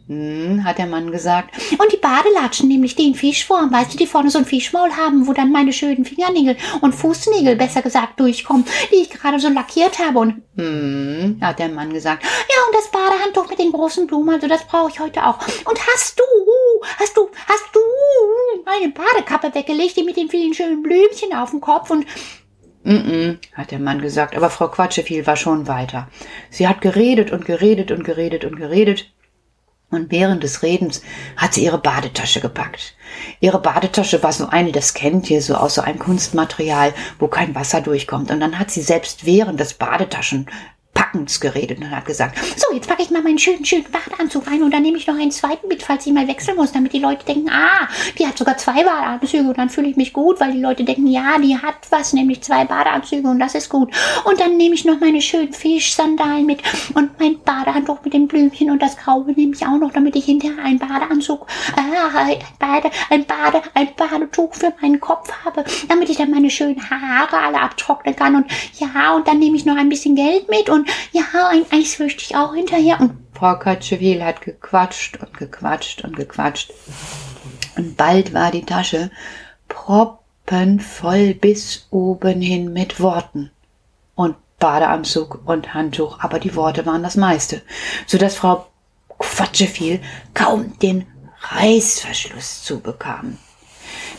hm, 0.08 0.64
hat 0.64 0.78
der 0.78 0.86
Mann 0.86 1.12
gesagt. 1.12 1.54
Und 1.72 1.92
die 1.92 1.98
Badelatschen, 1.98 2.66
nämlich 2.66 2.96
den 2.96 3.14
Fischform, 3.14 3.70
weißt 3.70 3.92
du, 3.92 3.98
die 3.98 4.06
vorne 4.06 4.30
so 4.30 4.38
ein 4.38 4.46
Fischmaul 4.46 4.90
haben, 4.96 5.26
wo 5.26 5.34
dann 5.34 5.52
meine 5.52 5.72
schönen 5.72 6.06
Fingernägel 6.06 6.56
und 6.80 6.94
Fußnägel, 6.94 7.56
besser 7.56 7.82
gesagt, 7.82 8.18
durchkommen, 8.18 8.64
die 8.90 9.02
ich 9.02 9.10
gerade 9.10 9.38
so 9.38 9.48
lackiert 9.50 9.98
habe. 9.98 10.18
Und, 10.18 10.42
hm, 10.56 11.38
hat 11.42 11.58
der 11.58 11.68
Mann 11.68 11.92
gesagt. 11.92 12.24
Ja, 12.24 12.56
und 12.66 12.74
das 12.74 12.90
Badehandtuch 12.90 13.50
mit 13.50 13.58
den 13.58 13.70
großen 13.70 14.06
Blumen, 14.06 14.34
also 14.34 14.48
das 14.48 14.66
brauche 14.66 14.90
ich 14.90 14.98
heute 14.98 15.26
auch. 15.26 15.38
Und 15.64 15.78
hast 15.86 16.18
du, 16.18 16.24
hast 16.98 17.16
du, 17.16 17.28
hast 17.46 17.66
du 17.74 17.80
meine 18.64 18.90
Badekappe 18.90 19.54
weggelegt, 19.54 19.96
die 19.96 20.04
mit 20.04 20.16
den 20.16 20.30
vielen 20.30 20.54
schönen 20.54 20.82
Blümchen 20.82 21.34
auf 21.34 21.50
dem 21.50 21.60
Kopf 21.60 21.90
und 21.90 22.06
Mm, 22.84 22.90
-mm 22.90 23.38
hat 23.54 23.72
der 23.72 23.80
Mann 23.80 24.00
gesagt, 24.00 24.36
aber 24.36 24.50
Frau 24.50 24.68
Quatscheviel 24.68 25.26
war 25.26 25.36
schon 25.36 25.66
weiter. 25.66 26.08
Sie 26.48 26.68
hat 26.68 26.80
geredet 26.80 27.32
und 27.32 27.44
geredet 27.44 27.90
und 27.90 28.04
geredet 28.04 28.44
und 28.44 28.56
geredet 28.56 29.12
und 29.90 30.10
während 30.10 30.42
des 30.42 30.62
Redens 30.62 31.02
hat 31.36 31.54
sie 31.54 31.64
ihre 31.64 31.78
Badetasche 31.78 32.40
gepackt. 32.40 32.94
Ihre 33.40 33.60
Badetasche 33.60 34.22
war 34.22 34.32
so 34.32 34.48
eine, 34.48 34.72
das 34.72 34.92
kennt 34.92 35.30
ihr, 35.30 35.40
so 35.40 35.54
aus 35.54 35.76
so 35.76 35.80
einem 35.80 35.98
Kunstmaterial, 35.98 36.92
wo 37.18 37.28
kein 37.28 37.54
Wasser 37.54 37.80
durchkommt. 37.80 38.30
Und 38.30 38.40
dann 38.40 38.58
hat 38.58 38.70
sie 38.70 38.82
selbst 38.82 39.24
während 39.24 39.58
des 39.60 39.74
Badetaschen 39.74 40.46
Packens 41.08 41.40
geredet 41.40 41.78
und 41.78 41.90
hat 41.90 42.04
gesagt, 42.04 42.38
so, 42.56 42.74
jetzt 42.74 42.88
packe 42.88 43.02
ich 43.02 43.10
mal 43.10 43.22
meinen 43.22 43.38
schönen, 43.38 43.64
schönen 43.64 43.84
Badeanzug 43.84 44.46
rein 44.46 44.62
und 44.62 44.72
dann 44.72 44.82
nehme 44.82 44.98
ich 44.98 45.06
noch 45.06 45.18
einen 45.18 45.30
zweiten 45.30 45.68
mit, 45.68 45.82
falls 45.82 46.06
ich 46.06 46.12
mal 46.12 46.28
wechseln 46.28 46.56
muss, 46.56 46.72
damit 46.72 46.92
die 46.92 46.98
Leute 46.98 47.24
denken, 47.24 47.48
ah, 47.50 47.88
die 48.18 48.26
hat 48.26 48.36
sogar 48.36 48.56
zwei 48.56 48.84
Badeanzüge 48.84 49.48
und 49.48 49.58
dann 49.58 49.70
fühle 49.70 49.88
ich 49.88 49.96
mich 49.96 50.12
gut, 50.12 50.40
weil 50.40 50.52
die 50.52 50.60
Leute 50.60 50.84
denken, 50.84 51.06
ja, 51.06 51.38
die 51.38 51.56
hat 51.56 51.74
was, 51.90 52.12
nämlich 52.12 52.42
zwei 52.42 52.64
Badeanzüge 52.64 53.28
und 53.28 53.38
das 53.38 53.54
ist 53.54 53.68
gut. 53.68 53.90
Und 54.24 54.40
dann 54.40 54.56
nehme 54.56 54.74
ich 54.74 54.84
noch 54.84 55.00
meine 55.00 55.20
schönen 55.20 55.52
Fischsandalen 55.52 56.46
mit 56.46 56.60
und 56.94 57.18
mein 57.18 57.38
Badehandtuch 57.40 57.98
mit 58.04 58.12
den 58.12 58.28
Blümchen 58.28 58.70
und 58.70 58.82
das 58.82 58.96
Graue 58.96 59.32
nehme 59.32 59.54
ich 59.54 59.66
auch 59.66 59.78
noch, 59.78 59.92
damit 59.92 60.16
ich 60.16 60.26
hinterher 60.26 60.64
einen 60.64 60.78
Badeanzug, 60.78 61.46
ah, 61.76 62.18
ein 62.18 62.38
Bade, 62.58 62.90
ein 63.10 63.24
Bade, 63.24 63.62
ein 63.74 63.88
Badetuch 63.96 64.54
für 64.54 64.72
meinen 64.80 65.00
Kopf 65.00 65.30
habe, 65.44 65.64
damit 65.88 66.08
ich 66.08 66.16
dann 66.16 66.30
meine 66.30 66.50
schönen 66.50 66.78
Haare 66.90 67.38
alle 67.38 67.60
abtrocknen 67.60 68.14
kann 68.14 68.36
und 68.36 68.46
ja, 68.78 69.14
und 69.14 69.26
dann 69.26 69.38
nehme 69.38 69.56
ich 69.56 69.64
noch 69.64 69.76
ein 69.76 69.88
bisschen 69.88 70.14
Geld 70.14 70.48
mit 70.48 70.68
und 70.68 70.88
ja, 71.12 71.48
ein 71.48 71.64
Eis 71.70 71.98
möchte 71.98 72.22
ich 72.22 72.36
auch 72.36 72.54
hinterher. 72.54 73.00
Und 73.00 73.16
Frau 73.32 73.58
Katschewil 73.58 74.24
hat 74.24 74.40
gequatscht 74.40 75.18
und 75.18 75.36
gequatscht 75.36 76.04
und 76.04 76.16
gequatscht. 76.16 76.72
Und 77.76 77.96
bald 77.96 78.34
war 78.34 78.50
die 78.50 78.64
Tasche 78.64 79.10
proppenvoll 79.68 81.34
bis 81.34 81.86
oben 81.90 82.40
hin 82.40 82.72
mit 82.72 83.00
Worten. 83.00 83.50
Und 84.14 84.36
Badeanzug 84.58 85.42
und 85.46 85.74
Handtuch, 85.74 86.18
aber 86.20 86.40
die 86.40 86.56
Worte 86.56 86.84
waren 86.84 87.02
das 87.02 87.16
meiste, 87.16 87.62
so 88.06 88.18
dass 88.18 88.34
Frau 88.34 88.66
Quatscheviel 89.18 90.00
kaum 90.34 90.78
den 90.80 91.06
Reißverschluss 91.40 92.64
zubekam. 92.64 93.38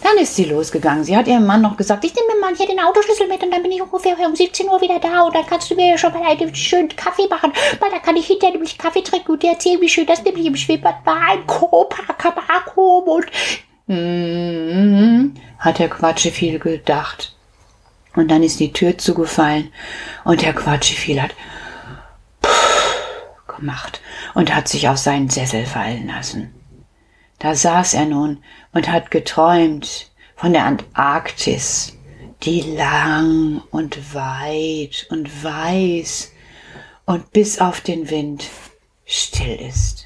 Dann 0.04 0.18
ist 0.18 0.36
sie 0.36 0.46
losgegangen. 0.46 1.04
Sie 1.04 1.16
hat 1.16 1.28
ihrem 1.28 1.46
Mann 1.46 1.62
noch 1.62 1.78
gesagt, 1.78 2.04
ich 2.06 2.16
nehme 2.16 2.34
mir 2.34 2.40
mal 2.40 2.56
hier 2.56 2.68
den 2.68 2.80
Autoschlüssel 2.80 3.28
mit 3.28 3.44
und 3.44 3.52
dann 3.52 3.64
bin 3.64 3.72
ich 3.72 3.82
ungefähr 3.82 4.16
um 4.26 4.36
17 4.36 4.68
Uhr 4.68 4.82
wieder 4.82 5.00
da 5.00 5.24
und 5.24 5.36
dann 5.36 5.46
kannst 5.46 5.70
du 5.70 5.76
mir 5.76 5.98
schon 5.98 6.14
mal 6.14 6.24
einen 6.24 6.54
schönen 6.56 6.96
Kaffee 6.96 7.28
machen, 7.30 7.52
weil 7.80 7.92
da 7.92 8.00
kann 8.00 8.16
ich 8.16 8.28
hinterher 8.28 8.54
nämlich 8.54 8.78
Kaffee 8.78 9.02
trinken 9.02 9.32
und 9.32 9.44
dir 9.44 9.52
erzählen, 9.52 9.82
wie 9.82 9.90
schön 9.90 10.06
das 10.06 10.24
nämlich 10.24 10.46
im 10.46 10.56
Schwimmbad 10.56 11.06
war, 11.06 11.30
ein 11.30 11.46
Copacabana 11.46 12.50
und 13.06 13.26
mm, 13.88 15.34
hat 15.60 15.80
der 15.80 15.90
Quatsche 15.90 16.32
viel 16.32 16.60
gedacht. 16.60 17.36
Und 18.16 18.30
dann 18.32 18.44
ist 18.44 18.60
die 18.60 18.74
Tür 18.74 18.98
zugefallen 18.98 19.72
und 20.24 20.42
der 20.42 20.54
Quatsche 20.54 20.96
viel 20.96 21.22
hat 21.22 21.32
gemacht 23.60 24.02
und 24.34 24.54
hat 24.54 24.68
sich 24.68 24.88
auf 24.88 24.98
seinen 24.98 25.30
Sessel 25.30 25.66
fallen 25.66 26.08
lassen. 26.08 26.59
Da 27.40 27.56
saß 27.56 27.94
er 27.94 28.06
nun 28.06 28.44
und 28.74 28.92
hat 28.92 29.12
geträumt 29.12 30.12
von 30.36 30.54
der 30.54 30.66
Antarktis, 30.66 31.98
die 32.44 32.62
lang 32.62 33.62
und 33.72 34.14
weit 34.14 35.08
und 35.10 35.44
weiß 35.44 36.32
und 37.06 37.32
bis 37.32 37.60
auf 37.60 37.82
den 37.82 38.10
Wind 38.10 38.46
still 39.06 39.56
ist. 39.68 40.06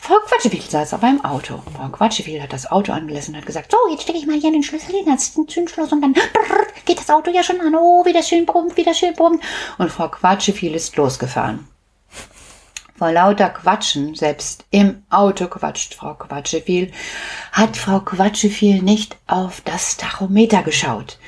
Frau 0.00 0.16
Quatschewiel 0.26 0.62
saß 0.62 0.94
auf 0.94 1.02
einem 1.02 1.24
Auto. 1.24 1.62
Frau 1.76 1.88
Quatschewiel 1.88 2.42
hat 2.42 2.52
das 2.52 2.70
Auto 2.70 2.92
angelassen 2.92 3.34
und 3.34 3.40
hat 3.40 3.46
gesagt, 3.46 3.70
so, 3.70 3.78
jetzt 3.90 4.02
stecke 4.02 4.18
ich 4.18 4.26
mal 4.26 4.38
hier 4.38 4.50
den 4.50 4.62
Schlüssel 4.62 4.94
in 4.94 5.06
das 5.06 5.32
Zündschloss 5.32 5.92
und 5.92 6.00
dann 6.00 6.12
brrr, 6.12 6.66
geht 6.84 6.98
das 6.98 7.10
Auto 7.10 7.30
ja 7.30 7.42
schon 7.42 7.60
an. 7.60 7.74
Oh, 7.74 8.04
wieder 8.04 8.22
schön 8.22 8.46
brummt, 8.46 8.76
wieder 8.76 8.94
schön 8.94 9.14
brummt. 9.14 9.42
Und 9.78 9.90
Frau 9.90 10.08
Quatschewiel 10.08 10.74
ist 10.74 10.96
losgefahren. 10.96 11.68
Vor 13.00 13.12
lauter 13.12 13.48
Quatschen, 13.48 14.14
selbst 14.14 14.66
im 14.70 15.04
Auto 15.08 15.46
quatscht 15.46 15.94
Frau 15.94 16.12
Quatscheviel, 16.12 16.92
hat 17.50 17.78
Frau 17.78 18.00
Quatscheviel 18.00 18.82
nicht 18.82 19.16
auf 19.26 19.62
das 19.62 19.96
Tachometer 19.96 20.62
geschaut. 20.62 21.18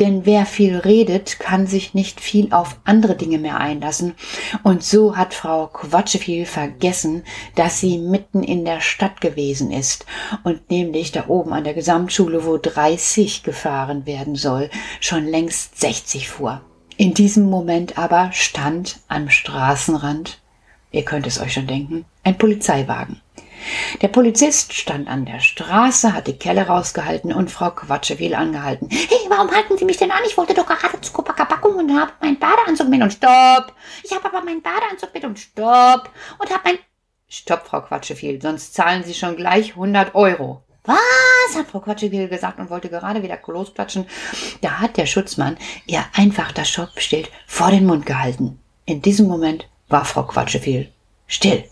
Denn 0.00 0.26
wer 0.26 0.46
viel 0.46 0.78
redet, 0.78 1.38
kann 1.38 1.68
sich 1.68 1.94
nicht 1.94 2.20
viel 2.20 2.52
auf 2.52 2.76
andere 2.82 3.14
Dinge 3.14 3.38
mehr 3.38 3.58
einlassen. 3.58 4.14
Und 4.64 4.82
so 4.82 5.16
hat 5.16 5.32
Frau 5.32 5.68
Quatscheviel 5.68 6.44
vergessen, 6.44 7.22
dass 7.54 7.78
sie 7.78 7.98
mitten 7.98 8.42
in 8.42 8.64
der 8.64 8.80
Stadt 8.80 9.20
gewesen 9.20 9.70
ist 9.70 10.06
und 10.42 10.72
nämlich 10.72 11.12
da 11.12 11.28
oben 11.28 11.52
an 11.52 11.62
der 11.62 11.74
Gesamtschule, 11.74 12.44
wo 12.44 12.58
30 12.58 13.44
gefahren 13.44 14.06
werden 14.06 14.34
soll, 14.34 14.70
schon 14.98 15.24
längst 15.28 15.78
60 15.78 16.28
fuhr. 16.28 16.62
In 16.96 17.14
diesem 17.14 17.48
Moment 17.48 17.96
aber 17.96 18.32
stand 18.32 18.98
am 19.06 19.30
Straßenrand 19.30 20.41
Ihr 20.92 21.04
könnt 21.04 21.26
es 21.26 21.40
euch 21.40 21.54
schon 21.54 21.66
denken, 21.66 22.04
ein 22.22 22.38
Polizeiwagen. 22.38 23.20
Der 24.02 24.08
Polizist 24.08 24.72
stand 24.74 25.08
an 25.08 25.24
der 25.24 25.40
Straße, 25.40 26.12
hat 26.12 26.26
die 26.26 26.36
Kelle 26.36 26.66
rausgehalten 26.66 27.32
und 27.32 27.50
Frau 27.50 27.70
Quatschewiel 27.70 28.34
angehalten. 28.34 28.88
Hey, 28.90 29.18
warum 29.28 29.50
halten 29.50 29.78
Sie 29.78 29.84
mich 29.84 29.96
denn 29.96 30.10
an? 30.10 30.22
Ich 30.26 30.36
wollte 30.36 30.54
doch 30.54 30.66
gerade 30.66 31.00
zu 31.00 31.12
Copacabana 31.12 31.62
und 31.66 31.98
habe 31.98 32.12
meinen 32.20 32.38
Badeanzug 32.38 32.88
mit 32.88 33.02
und 33.02 33.12
stopp. 33.12 33.72
Ich 34.02 34.12
habe 34.12 34.24
aber 34.26 34.44
meinen 34.44 34.62
Badeanzug 34.62 35.14
mit 35.14 35.24
und 35.24 35.38
stopp. 35.38 36.10
Und 36.38 36.50
habe 36.50 36.60
mein... 36.64 36.78
Stopp, 37.28 37.66
Frau 37.66 37.80
Quatschewiel, 37.80 38.42
sonst 38.42 38.74
zahlen 38.74 39.04
Sie 39.04 39.14
schon 39.14 39.36
gleich 39.36 39.70
100 39.70 40.14
Euro. 40.14 40.62
Was? 40.84 40.98
hat 41.56 41.68
Frau 41.68 41.80
Quatschewiel 41.80 42.28
gesagt 42.28 42.58
und 42.58 42.68
wollte 42.68 42.88
gerade 42.88 43.22
wieder 43.22 43.38
losklatschen. 43.46 44.06
Da 44.60 44.80
hat 44.80 44.96
der 44.96 45.06
Schutzmann 45.06 45.56
ihr 45.86 46.04
einfach 46.14 46.52
das 46.52 46.68
Stoppschild 46.68 47.30
vor 47.46 47.70
den 47.70 47.86
Mund 47.86 48.04
gehalten. 48.04 48.58
In 48.84 49.00
diesem 49.00 49.28
Moment 49.28 49.68
war 49.92 50.04
Frau 50.04 50.24
Quatscheviel 50.24 50.90
still. 51.26 51.64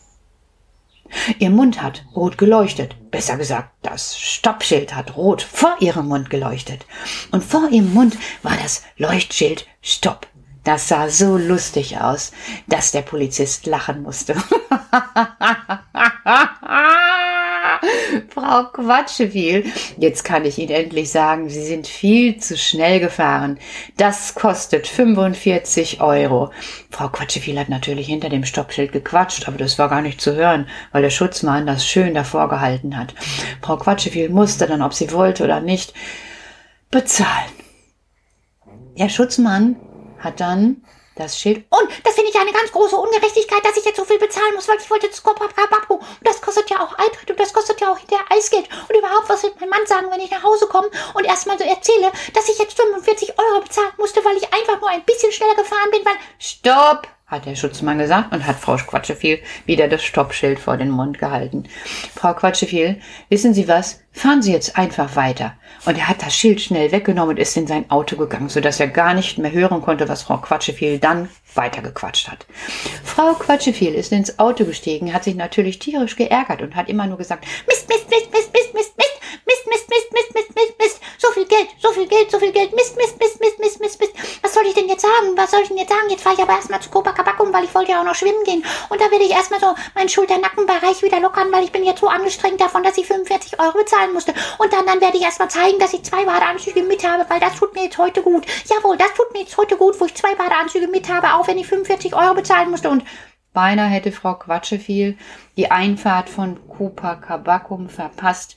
Ihr 1.40 1.50
Mund 1.50 1.82
hat 1.82 2.04
rot 2.14 2.38
geleuchtet. 2.38 2.94
Besser 3.10 3.36
gesagt, 3.36 3.70
das 3.82 4.16
Stoppschild 4.16 4.94
hat 4.94 5.16
rot 5.16 5.42
vor 5.42 5.76
ihrem 5.80 6.06
Mund 6.06 6.30
geleuchtet. 6.30 6.86
Und 7.32 7.42
vor 7.42 7.68
ihrem 7.70 7.92
Mund 7.92 8.16
war 8.44 8.56
das 8.56 8.84
Leuchtschild 8.96 9.66
Stopp. 9.82 10.28
Das 10.62 10.88
sah 10.88 11.08
so 11.08 11.36
lustig 11.36 11.98
aus, 11.98 12.32
dass 12.68 12.92
der 12.92 13.02
Polizist 13.02 13.66
lachen 13.66 14.02
musste. 14.02 14.36
Frau 18.40 18.64
Quatscheviel, 18.64 19.70
jetzt 19.98 20.24
kann 20.24 20.46
ich 20.46 20.58
Ihnen 20.58 20.70
endlich 20.70 21.10
sagen, 21.10 21.50
Sie 21.50 21.62
sind 21.62 21.86
viel 21.86 22.38
zu 22.38 22.56
schnell 22.56 22.98
gefahren. 22.98 23.58
Das 23.98 24.34
kostet 24.34 24.86
45 24.86 26.00
Euro. 26.00 26.50
Frau 26.90 27.10
Quatscheviel 27.10 27.58
hat 27.58 27.68
natürlich 27.68 28.06
hinter 28.06 28.30
dem 28.30 28.46
Stoppschild 28.46 28.92
gequatscht, 28.92 29.46
aber 29.46 29.58
das 29.58 29.78
war 29.78 29.90
gar 29.90 30.00
nicht 30.00 30.22
zu 30.22 30.34
hören, 30.34 30.66
weil 30.90 31.02
der 31.02 31.10
Schutzmann 31.10 31.66
das 31.66 31.86
schön 31.86 32.14
davor 32.14 32.48
gehalten 32.48 32.96
hat. 32.96 33.14
Frau 33.60 33.76
Quatscheviel 33.76 34.30
musste 34.30 34.66
dann, 34.66 34.80
ob 34.80 34.94
sie 34.94 35.12
wollte 35.12 35.44
oder 35.44 35.60
nicht, 35.60 35.92
bezahlen. 36.90 37.52
Der 38.96 39.10
Schutzmann 39.10 39.76
hat 40.18 40.40
dann 40.40 40.78
das 41.20 41.38
Schild. 41.38 41.64
Und 41.70 41.88
das 42.04 42.14
finde 42.14 42.30
ich 42.30 42.38
eine 42.38 42.52
ganz 42.52 42.72
große 42.72 42.96
Ungerechtigkeit, 42.96 43.64
dass 43.64 43.76
ich 43.76 43.84
jetzt 43.84 43.96
so 43.96 44.04
viel 44.04 44.18
bezahlen 44.18 44.54
muss, 44.54 44.68
weil 44.68 44.78
ich 44.78 44.90
wollte 44.90 45.10
zu 45.10 45.22
Kopapapapu. 45.22 45.94
Und 45.94 46.04
das 46.22 46.40
kostet 46.40 46.68
ja 46.70 46.80
auch 46.80 46.92
Eintritt 46.94 47.30
und 47.30 47.38
das 47.38 47.52
kostet 47.52 47.80
ja 47.80 47.92
auch 47.92 47.98
hinterher 47.98 48.24
Eisgeld. 48.30 48.68
Und 48.88 48.96
überhaupt, 48.96 49.28
was 49.28 49.42
wird 49.42 49.60
mein 49.60 49.68
Mann 49.68 49.86
sagen, 49.86 50.08
wenn 50.10 50.20
ich 50.20 50.30
nach 50.30 50.42
Hause 50.42 50.66
komme 50.66 50.90
und 51.14 51.24
erstmal 51.24 51.58
so 51.58 51.64
erzähle, 51.64 52.10
dass 52.34 52.48
ich 52.48 52.58
jetzt 52.58 52.76
45 52.76 53.38
Euro 53.38 53.60
bezahlen 53.60 53.92
musste, 53.98 54.24
weil 54.24 54.36
ich 54.36 54.52
einfach 54.52 54.80
nur 54.80 54.90
ein 54.90 55.04
bisschen 55.04 55.32
schneller 55.32 55.54
gefahren 55.54 55.90
bin, 55.90 56.04
weil. 56.04 56.16
Stopp! 56.38 57.06
Hat 57.30 57.46
der 57.46 57.54
Schutzmann 57.54 57.98
gesagt 57.98 58.32
und 58.32 58.46
hat 58.46 58.56
Frau 58.56 58.76
Quatscheviel 58.76 59.38
wieder 59.64 59.86
das 59.86 60.02
Stoppschild 60.02 60.58
vor 60.58 60.76
den 60.76 60.90
Mund 60.90 61.18
gehalten. 61.18 61.64
Frau 62.14 62.34
Quatscheviel, 62.34 63.00
wissen 63.28 63.54
Sie 63.54 63.68
was? 63.68 64.00
Fahren 64.12 64.42
Sie 64.42 64.52
jetzt 64.52 64.76
einfach 64.76 65.14
weiter. 65.14 65.54
Und 65.86 65.96
er 65.96 66.08
hat 66.08 66.22
das 66.22 66.34
Schild 66.34 66.60
schnell 66.60 66.90
weggenommen 66.90 67.36
und 67.36 67.40
ist 67.40 67.56
in 67.56 67.68
sein 67.68 67.88
Auto 67.90 68.16
gegangen, 68.16 68.48
sodass 68.48 68.80
er 68.80 68.88
gar 68.88 69.14
nicht 69.14 69.38
mehr 69.38 69.52
hören 69.52 69.80
konnte, 69.80 70.08
was 70.08 70.22
Frau 70.22 70.38
Quatscheviel 70.38 70.98
dann 70.98 71.28
weitergequatscht 71.54 72.28
hat. 72.28 72.46
Frau 73.04 73.34
Quatscheviel 73.34 73.94
ist 73.94 74.12
ins 74.12 74.38
Auto 74.40 74.64
gestiegen, 74.64 75.14
hat 75.14 75.24
sich 75.24 75.36
natürlich 75.36 75.78
tierisch 75.78 76.16
geärgert 76.16 76.62
und 76.62 76.74
hat 76.74 76.88
immer 76.88 77.06
nur 77.06 77.18
gesagt, 77.18 77.46
Mist, 77.68 77.88
Mist, 77.88 78.10
Mist, 78.10 78.32
Mist, 78.32 78.52
Mist, 78.52 78.74
Mist, 78.74 78.96
Mist, 78.96 79.06
Mist, 79.46 79.66
Mist, 79.66 79.88
Mist, 79.88 80.12
Mist, 80.12 80.34
Mist, 80.34 80.54
Mist, 80.56 80.78
Mist, 80.78 81.00
so 81.30 81.34
viel 81.34 81.46
Geld, 81.46 81.68
so 81.78 81.92
viel 81.92 82.06
Geld, 82.06 82.30
so 82.30 82.38
viel 82.38 82.52
Geld, 82.52 82.74
Mist, 82.74 82.96
Mist, 82.96 83.18
Mist, 83.20 83.40
Mist, 83.40 83.58
Mist, 83.60 83.80
Mist, 83.80 84.00
Mist. 84.00 84.12
Was 84.42 84.54
soll 84.54 84.64
ich 84.66 84.74
denn 84.74 84.88
jetzt 84.88 85.02
sagen? 85.02 85.36
Was 85.36 85.50
soll 85.52 85.60
ich 85.62 85.68
denn 85.68 85.76
jetzt 85.76 85.90
sagen? 85.90 86.10
Jetzt 86.10 86.22
fahre 86.22 86.34
ich 86.34 86.42
aber 86.42 86.54
erstmal 86.54 86.80
zu 86.80 86.90
Copacabana, 86.90 87.52
weil 87.52 87.64
ich 87.64 87.74
wollte 87.74 87.92
ja 87.92 88.00
auch 88.00 88.04
noch 88.04 88.14
schwimmen 88.14 88.42
gehen. 88.44 88.64
Und 88.88 89.00
da 89.00 89.10
werde 89.10 89.24
ich 89.24 89.30
erstmal 89.30 89.60
so 89.60 89.74
meinen 89.94 90.08
Schulternackenbereich 90.08 91.02
wieder 91.02 91.20
lockern, 91.20 91.52
weil 91.52 91.64
ich 91.64 91.72
bin 91.72 91.84
jetzt 91.84 92.00
so 92.00 92.08
angestrengt 92.08 92.60
davon, 92.60 92.82
dass 92.82 92.98
ich 92.98 93.06
45 93.06 93.60
Euro 93.60 93.78
bezahlen 93.78 94.12
musste. 94.12 94.34
Und 94.58 94.72
dann, 94.72 94.86
dann 94.86 95.00
werde 95.00 95.16
ich 95.18 95.22
erstmal 95.22 95.50
zeigen, 95.50 95.78
dass 95.78 95.92
ich 95.92 96.02
zwei 96.02 96.24
Badeanzüge 96.24 96.82
mit 96.82 97.06
habe, 97.06 97.24
weil 97.28 97.40
das 97.40 97.54
tut 97.54 97.74
mir 97.74 97.84
jetzt 97.84 97.98
heute 97.98 98.22
gut. 98.22 98.44
Jawohl, 98.64 98.96
das 98.96 99.14
tut 99.14 99.32
mir 99.32 99.40
jetzt 99.40 99.56
heute 99.56 99.76
gut, 99.76 100.00
wo 100.00 100.06
ich 100.06 100.14
zwei 100.14 100.34
Badeanzüge 100.34 100.88
mit 100.88 101.08
habe, 101.08 101.34
auch 101.34 101.46
wenn 101.46 101.58
ich 101.58 101.68
45 101.68 102.14
Euro 102.14 102.34
bezahlen 102.34 102.70
musste. 102.70 102.90
Und 102.90 103.04
Beinahe 103.52 103.88
hätte 103.88 104.12
Frau 104.12 104.34
Quatscheviel 104.34 105.16
die 105.56 105.70
Einfahrt 105.70 106.28
von 106.28 106.58
Copacabacum 106.68 107.88
verpasst, 107.88 108.56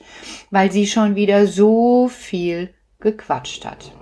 weil 0.50 0.70
sie 0.70 0.86
schon 0.86 1.16
wieder 1.16 1.46
so 1.46 2.08
viel 2.08 2.72
gequatscht 3.00 3.64
hat. 3.64 3.92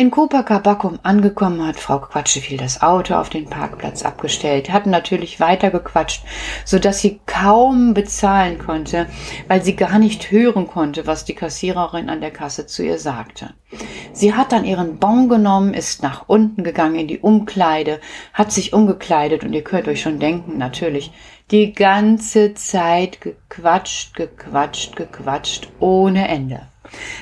In 0.00 0.12
Copacabacum 0.12 1.00
angekommen 1.02 1.66
hat 1.66 1.80
Frau 1.80 1.98
Quatscheviel 1.98 2.56
das 2.56 2.82
Auto 2.82 3.14
auf 3.14 3.30
den 3.30 3.46
Parkplatz 3.46 4.04
abgestellt, 4.04 4.70
hat 4.70 4.86
natürlich 4.86 5.40
weitergequatscht, 5.40 6.22
so 6.64 6.78
dass 6.78 7.00
sie 7.00 7.18
kaum 7.26 7.94
bezahlen 7.94 8.58
konnte, 8.58 9.06
weil 9.48 9.64
sie 9.64 9.74
gar 9.74 9.98
nicht 9.98 10.30
hören 10.30 10.68
konnte, 10.68 11.08
was 11.08 11.24
die 11.24 11.34
Kassiererin 11.34 12.10
an 12.10 12.20
der 12.20 12.30
Kasse 12.30 12.68
zu 12.68 12.84
ihr 12.84 13.00
sagte. 13.00 13.54
Sie 14.12 14.34
hat 14.34 14.52
dann 14.52 14.64
ihren 14.64 15.00
Bon 15.00 15.28
genommen, 15.28 15.74
ist 15.74 16.00
nach 16.00 16.28
unten 16.28 16.62
gegangen 16.62 16.94
in 16.94 17.08
die 17.08 17.18
Umkleide, 17.18 17.98
hat 18.32 18.52
sich 18.52 18.72
umgekleidet 18.72 19.42
und 19.42 19.52
ihr 19.52 19.64
könnt 19.64 19.88
euch 19.88 20.00
schon 20.00 20.20
denken, 20.20 20.58
natürlich, 20.58 21.10
die 21.50 21.72
ganze 21.72 22.54
Zeit 22.54 23.20
gequatscht, 23.20 24.14
gequatscht, 24.14 24.94
gequatscht, 24.94 25.68
ohne 25.80 26.28
Ende. 26.28 26.68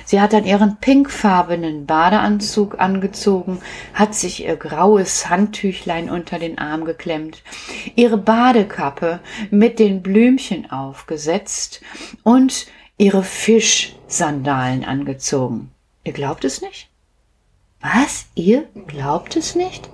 Sie 0.05 0.21
hat 0.21 0.33
dann 0.33 0.45
ihren 0.45 0.77
pinkfarbenen 0.77 1.87
Badeanzug 1.87 2.79
angezogen, 2.79 3.61
hat 3.95 4.15
sich 4.15 4.45
ihr 4.45 4.57
graues 4.57 5.29
Handtüchlein 5.29 6.11
unter 6.11 6.39
den 6.39 6.59
Arm 6.59 6.85
geklemmt, 6.85 7.43
ihre 7.95 8.19
Badekappe 8.19 9.21
mit 9.51 9.79
den 9.79 10.03
Blümchen 10.03 10.71
aufgesetzt 10.71 11.81
und 12.23 12.67
ihre 12.99 13.23
Fischsandalen 13.23 14.85
angezogen. 14.85 15.71
Ihr 16.05 16.13
glaubt 16.13 16.45
es 16.45 16.63
nicht? 16.63 16.89
Was? 17.81 18.27
Ihr 18.35 18.69
glaubt 18.87 19.37
es 19.37 19.55
nicht? 19.55 19.89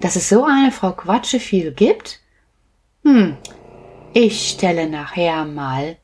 Dass 0.00 0.16
es 0.16 0.28
so 0.28 0.44
eine 0.44 0.70
Frau 0.70 0.92
Quatsche 0.92 1.40
viel 1.40 1.72
gibt? 1.72 2.20
Hm, 3.02 3.36
ich 4.12 4.50
stelle 4.50 4.88
nachher 4.88 5.44
mal 5.44 5.96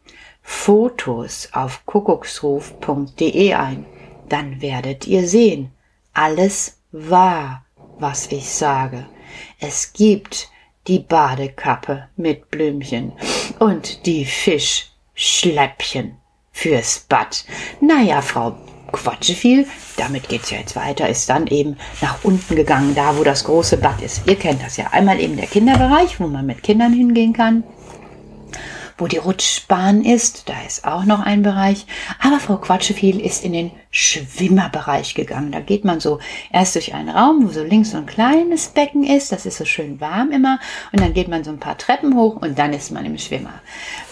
Fotos 0.53 1.49
auf 1.53 1.87
kuckucksruf.de 1.87 3.55
ein, 3.55 3.87
dann 4.29 4.61
werdet 4.61 5.07
ihr 5.07 5.27
sehen, 5.27 5.71
alles 6.13 6.77
wahr, 6.93 7.65
was 7.99 8.27
ich 8.33 8.51
sage. 8.51 9.07
Es 9.61 9.93
gibt 9.95 10.51
die 10.87 10.99
Badekappe 10.99 12.09
mit 12.17 12.51
Blümchen 12.51 13.13
und 13.59 14.05
die 14.05 14.27
Fischschläppchen 14.27 16.17
fürs 16.53 17.07
Bad. 17.09 17.45
Naja, 17.81 18.21
Frau 18.21 18.59
Quatscheviel, 18.93 19.67
damit 19.97 20.29
geht's 20.29 20.51
ja 20.51 20.59
jetzt 20.59 20.77
weiter, 20.77 21.09
ist 21.09 21.31
dann 21.31 21.47
eben 21.47 21.77
nach 22.03 22.23
unten 22.25 22.57
gegangen, 22.57 22.95
da 22.95 23.17
wo 23.17 23.25
das 23.25 23.45
große 23.45 23.79
Bad 23.79 24.03
ist. 24.03 24.27
Ihr 24.27 24.37
kennt 24.37 24.63
das 24.63 24.77
ja. 24.77 24.89
Einmal 24.91 25.21
eben 25.21 25.37
der 25.37 25.47
Kinderbereich, 25.47 26.21
wo 26.21 26.27
man 26.27 26.45
mit 26.45 26.63
Kindern 26.65 26.93
hingehen 26.93 27.33
kann 27.33 27.63
wo 29.01 29.07
die 29.07 29.17
Rutschbahn 29.17 30.05
ist, 30.05 30.49
da 30.49 30.55
ist 30.67 30.85
auch 30.85 31.05
noch 31.05 31.21
ein 31.21 31.43
Bereich. 31.43 31.87
Aber 32.21 32.39
Frau 32.39 32.57
Quatscheviel 32.57 33.21
ist 33.21 33.45
in 33.45 33.53
den 33.53 33.71
Schwimmerbereich 33.91 35.15
gegangen. 35.15 35.53
Da 35.53 35.61
geht 35.61 35.85
man 35.85 36.01
so 36.01 36.21
erst 36.53 36.75
durch 36.75 36.95
einen 36.95 37.09
Raum, 37.09 37.47
wo 37.47 37.49
so 37.51 37.65
links 37.65 37.91
so 37.91 37.97
ein 37.97 38.07
kleines 38.07 38.69
Becken 38.69 39.03
ist. 39.03 39.33
Das 39.33 39.47
ist 39.47 39.59
so 39.59 39.65
schön 39.65 40.01
warm 40.01 40.31
immer. 40.31 40.61
Und 40.93 41.01
dann 41.01 41.15
geht 41.15 41.29
man 41.29 41.43
so 41.43 41.51
ein 41.51 41.59
paar 41.59 41.79
Treppen 41.79 42.15
hoch 42.15 42.37
und 42.37 42.59
dann 42.59 42.73
ist 42.73 42.91
man 42.93 43.05
im 43.05 43.19
Schwimmer. 43.19 43.55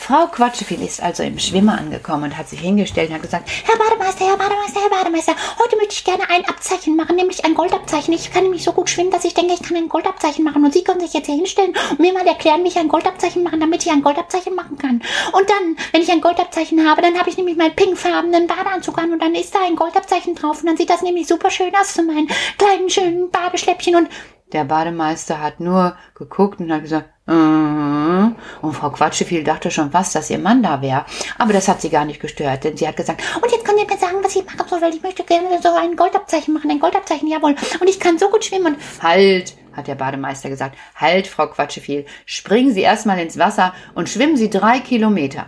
Frau 0.09 0.27
Quatscheviel 0.27 0.81
ist 0.81 1.03
also 1.03 1.23
im 1.23 1.39
Schwimmer 1.39 1.77
angekommen 1.77 2.25
und 2.25 2.39
hat 2.39 2.49
sich 2.49 2.61
hingestellt 2.61 3.11
und 3.11 3.17
hat 3.17 3.23
gesagt, 3.23 3.51
Herr 3.67 3.77
Bademeister, 3.77 4.25
Herr 4.27 4.39
Bademeister, 4.39 4.81
Herr 4.81 4.89
Bademeister, 4.89 5.35
heute 5.59 5.77
möchte 5.77 5.93
ich 5.93 6.05
gerne 6.05 6.23
ein 6.31 6.49
Abzeichen 6.49 6.97
machen, 6.97 7.17
nämlich 7.17 7.45
ein 7.45 7.53
Goldabzeichen. 7.53 8.15
Ich 8.15 8.33
kann 8.33 8.45
nämlich 8.45 8.65
so 8.65 8.73
gut 8.73 8.89
schwimmen, 8.89 9.11
dass 9.11 9.27
ich 9.27 9.35
denke, 9.35 9.53
ich 9.53 9.61
kann 9.61 9.77
ein 9.77 9.91
Goldabzeichen 9.91 10.47
machen. 10.47 10.65
Und 10.65 10.73
Sie 10.73 10.83
können 10.83 11.01
sich 11.01 11.13
jetzt 11.13 11.27
hier 11.27 11.35
hinstellen 11.35 11.75
und 11.91 12.01
mir 12.01 12.15
mal 12.15 12.27
erklären, 12.27 12.65
wie 12.65 12.69
ich 12.69 12.79
ein 12.79 12.89
Goldabzeichen 12.89 13.43
machen, 13.43 13.61
damit 13.61 13.85
ich 13.85 13.93
ein 13.93 14.01
Goldabzeichen 14.01 14.55
machen 14.55 14.79
kann. 14.79 15.03
Und 15.33 15.51
dann, 15.51 15.77
wenn 15.93 16.01
ich 16.01 16.11
ein 16.11 16.23
Goldabzeichen 16.23 16.89
habe, 16.89 17.03
dann 17.03 17.19
habe 17.19 17.29
ich 17.29 17.37
nämlich 17.37 17.59
meinen 17.59 17.77
pinkfarbenen 17.77 18.47
Badeanzug 18.47 18.97
an 18.97 19.13
und 19.13 19.21
dann 19.21 19.35
ist 19.35 19.55
da 19.55 19.59
ein 19.67 19.77
Goldabzeichen 19.77 20.35
drauf 20.35 20.61
und 20.61 20.69
dann 20.69 20.79
sieht 20.79 20.89
das 20.89 21.03
nämlich 21.03 21.27
super 21.27 21.51
schön 21.51 21.77
aus 21.77 21.93
zu 21.93 22.03
meinen 22.03 22.31
kleinen 22.57 22.89
schönen 22.89 23.31
Badeschläppchen 23.31 23.95
und 23.95 24.09
der 24.53 24.65
Bademeister 24.65 25.41
hat 25.41 25.61
nur 25.61 25.97
geguckt 26.15 26.61
und 26.61 26.73
hat 26.73 26.83
gesagt, 26.83 27.09
-huh. 27.29 28.35
und 28.63 28.73
Frau 28.73 28.91
Quatscheviel 28.91 29.45
dachte 29.45 29.71
schon 29.71 29.91
fast, 29.91 30.15
dass 30.15 30.31
ihr 30.31 30.39
Mann 30.39 30.63
da 30.63 30.81
wäre. 30.81 31.05
Aber 31.37 31.53
das 31.53 31.69
hat 31.69 31.81
sie 31.81 31.91
gar 31.91 32.05
nicht 32.05 32.21
gestört, 32.21 32.65
denn 32.65 32.77
sie 32.77 32.89
hat 32.89 32.97
gesagt, 32.97 33.23
und 33.43 33.51
jetzt 33.53 33.65
könnt 33.65 33.79
ihr 33.79 33.87
mir 33.87 33.99
sagen, 33.99 34.17
was 34.23 34.37
ich 34.37 34.45
machen 34.45 34.67
soll, 34.69 34.81
weil 34.81 34.95
ich 34.95 35.03
möchte 35.03 35.25
gerne 35.25 35.61
so 35.63 35.69
ein 35.75 35.97
Goldabzeichen 35.97 36.55
machen, 36.55 36.71
ein 36.71 36.81
Goldabzeichen, 36.81 37.29
jawohl. 37.29 37.55
Und 37.81 37.89
ich 37.89 38.01
kann 38.01 38.19
so 38.19 38.29
gut 38.31 38.45
schwimmen 38.45 38.75
und 38.75 39.03
halt, 39.03 39.55
hat 39.75 39.87
der 39.87 39.95
Bademeister 39.95 40.49
gesagt, 40.49 40.77
halt, 40.97 41.27
Frau 41.27 41.47
Quatscheviel, 41.47 42.07
springen 42.25 42.73
Sie 42.73 42.83
erstmal 42.83 43.19
ins 43.19 43.39
Wasser 43.39 43.75
und 43.95 44.09
schwimmen 44.09 44.37
Sie 44.37 44.51
drei 44.51 44.81
Kilometer. 44.81 45.47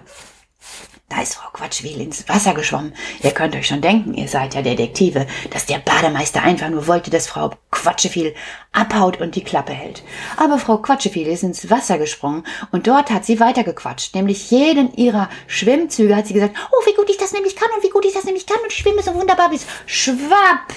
Da 1.11 1.23
ist 1.23 1.35
Frau 1.35 1.51
Quatschwil 1.51 2.01
ins 2.01 2.29
Wasser 2.29 2.55
geschwommen. 2.55 2.95
Ihr 3.21 3.33
könnt 3.33 3.57
euch 3.57 3.67
schon 3.67 3.81
denken, 3.81 4.15
ihr 4.15 4.29
seid 4.29 4.55
ja 4.55 4.63
Detektive, 4.63 5.27
dass 5.51 5.67
der 5.67 5.81
Bademeister 5.81 6.41
einfach 6.41 6.71
nur 6.71 6.87
wollte, 6.87 7.11
dass 7.11 7.27
Frau 7.27 7.51
Quatscheviel 7.73 8.33
abhaut 8.71 9.21
und 9.21 9.35
die 9.35 9.43
Klappe 9.43 9.73
hält. 9.73 10.05
Aber 10.37 10.59
Frau 10.59 10.79
Quatscheviel 10.79 11.27
ist 11.27 11.43
ins 11.43 11.69
Wasser 11.69 11.99
gesprungen 11.99 12.45
und 12.71 12.87
dort 12.87 13.11
hat 13.11 13.25
sie 13.25 13.41
weitergequatscht. 13.41 14.15
Nämlich 14.15 14.53
jeden 14.53 14.95
ihrer 14.95 15.29
Schwimmzüge 15.49 16.15
hat 16.15 16.29
sie 16.29 16.35
gesagt, 16.35 16.55
oh, 16.71 16.87
wie 16.87 16.95
gut 16.95 17.11
ich 17.11 17.19
das 17.19 17.33
nämlich 17.33 17.57
kann 17.57 17.71
und 17.77 17.83
wie 17.83 17.91
gut 17.91 18.05
ich 18.05 18.15
das 18.15 18.25
nämlich 18.25 18.47
kann 18.47 18.61
und 18.63 18.73
ich 18.73 18.79
schwimme 18.79 19.03
so 19.03 19.13
wunderbar 19.13 19.51
bis 19.51 19.67
schwapp 19.87 20.73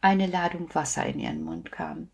eine 0.00 0.26
Ladung 0.26 0.68
Wasser 0.74 1.06
in 1.06 1.20
ihren 1.20 1.44
Mund 1.44 1.70
kam 1.70 2.08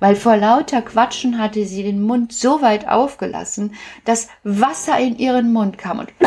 weil 0.00 0.16
vor 0.16 0.36
lauter 0.36 0.82
Quatschen 0.82 1.38
hatte 1.38 1.64
sie 1.64 1.82
den 1.82 2.02
Mund 2.02 2.32
so 2.32 2.62
weit 2.62 2.88
aufgelassen, 2.88 3.74
dass 4.04 4.28
Wasser 4.44 4.98
in 4.98 5.18
ihren 5.18 5.52
Mund 5.52 5.78
kam 5.78 6.00
und 6.00 6.12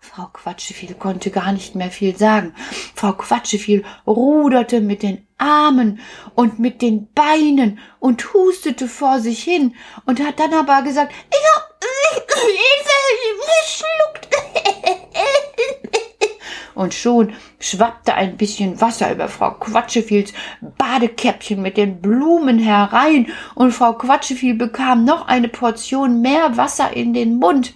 Frau 0.00 0.26
Quatscheviel 0.32 0.94
konnte 0.94 1.30
gar 1.30 1.52
nicht 1.52 1.74
mehr 1.74 1.90
viel 1.90 2.16
sagen. 2.16 2.54
Frau 2.94 3.12
Quatscheviel 3.12 3.84
ruderte 4.06 4.80
mit 4.80 5.02
den 5.02 5.26
Armen 5.36 6.00
und 6.34 6.58
mit 6.58 6.80
den 6.80 7.12
Beinen 7.12 7.78
und 8.00 8.32
hustete 8.32 8.88
vor 8.88 9.20
sich 9.20 9.42
hin 9.42 9.74
und 10.06 10.20
hat 10.20 10.38
dann 10.38 10.54
aber 10.54 10.82
gesagt, 10.82 11.12
ich 11.30 11.54
hab 11.54 11.66
Hilfe 12.36 12.96
geschluckt 13.62 14.35
und 16.76 16.94
schon 16.94 17.32
schwappte 17.58 18.14
ein 18.14 18.36
bisschen 18.36 18.80
Wasser 18.80 19.10
über 19.10 19.28
Frau 19.28 19.52
Quatscheviels 19.52 20.32
Badekäppchen 20.60 21.60
mit 21.60 21.76
den 21.76 22.00
Blumen 22.00 22.58
herein, 22.58 23.28
und 23.54 23.72
Frau 23.72 23.94
Quatscheviel 23.94 24.54
bekam 24.54 25.04
noch 25.04 25.26
eine 25.26 25.48
Portion 25.48 26.20
mehr 26.20 26.56
Wasser 26.56 26.94
in 26.94 27.14
den 27.14 27.38
Mund, 27.38 27.74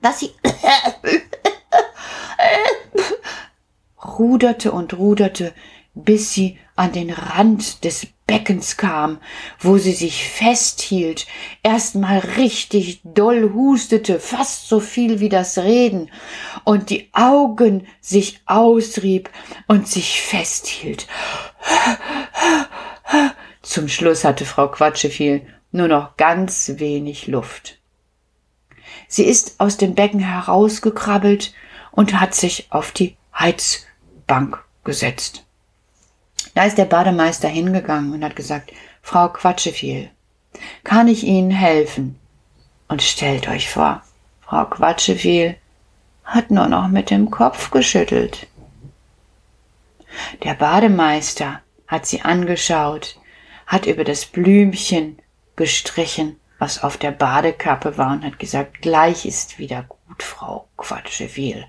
dass 0.00 0.20
sie 0.20 0.30
ruderte 4.18 4.72
und 4.72 4.96
ruderte, 4.96 5.52
bis 5.94 6.32
sie 6.32 6.58
an 6.76 6.92
den 6.92 7.10
Rand 7.10 7.84
des 7.84 8.06
Beckens 8.32 8.78
kam, 8.78 9.18
wo 9.60 9.76
sie 9.76 9.92
sich 9.92 10.26
festhielt, 10.26 11.26
erstmal 11.62 12.18
richtig 12.18 13.02
doll 13.04 13.52
hustete, 13.52 14.18
fast 14.20 14.70
so 14.70 14.80
viel 14.80 15.20
wie 15.20 15.28
das 15.28 15.58
Reden, 15.58 16.10
und 16.64 16.88
die 16.88 17.10
Augen 17.12 17.86
sich 18.00 18.40
ausrieb 18.46 19.28
und 19.66 19.86
sich 19.86 20.22
festhielt. 20.22 21.08
Zum 23.60 23.88
Schluss 23.88 24.24
hatte 24.24 24.46
Frau 24.46 24.68
Quatscheviel 24.68 25.42
nur 25.70 25.88
noch 25.88 26.16
ganz 26.16 26.72
wenig 26.76 27.26
Luft. 27.26 27.80
Sie 29.08 29.24
ist 29.24 29.60
aus 29.60 29.76
dem 29.76 29.94
Becken 29.94 30.20
herausgekrabbelt 30.20 31.52
und 31.90 32.18
hat 32.18 32.34
sich 32.34 32.68
auf 32.70 32.92
die 32.92 33.14
Heizbank 33.38 34.64
gesetzt. 34.84 35.44
Da 36.54 36.64
ist 36.64 36.78
der 36.78 36.84
Bademeister 36.84 37.48
hingegangen 37.48 38.12
und 38.12 38.24
hat 38.24 38.36
gesagt, 38.36 38.72
Frau 39.00 39.28
Quatscheviel, 39.28 40.10
kann 40.84 41.08
ich 41.08 41.24
Ihnen 41.24 41.50
helfen? 41.50 42.18
Und 42.88 43.02
stellt 43.02 43.48
euch 43.48 43.70
vor, 43.70 44.02
Frau 44.42 44.66
Quatscheviel 44.66 45.56
hat 46.24 46.50
nur 46.50 46.68
noch 46.68 46.88
mit 46.88 47.10
dem 47.10 47.30
Kopf 47.30 47.70
geschüttelt. 47.70 48.46
Der 50.42 50.54
Bademeister 50.54 51.60
hat 51.88 52.06
sie 52.06 52.22
angeschaut, 52.22 53.18
hat 53.66 53.86
über 53.86 54.04
das 54.04 54.26
Blümchen 54.26 55.18
gestrichen, 55.56 56.38
was 56.58 56.82
auf 56.82 56.96
der 56.96 57.10
Badekappe 57.12 57.96
war 57.96 58.12
und 58.12 58.24
hat 58.24 58.38
gesagt, 58.38 58.82
gleich 58.82 59.24
ist 59.24 59.58
wieder 59.58 59.84
gut, 59.84 60.22
Frau 60.22 60.68
Quatscheviel. 60.76 61.64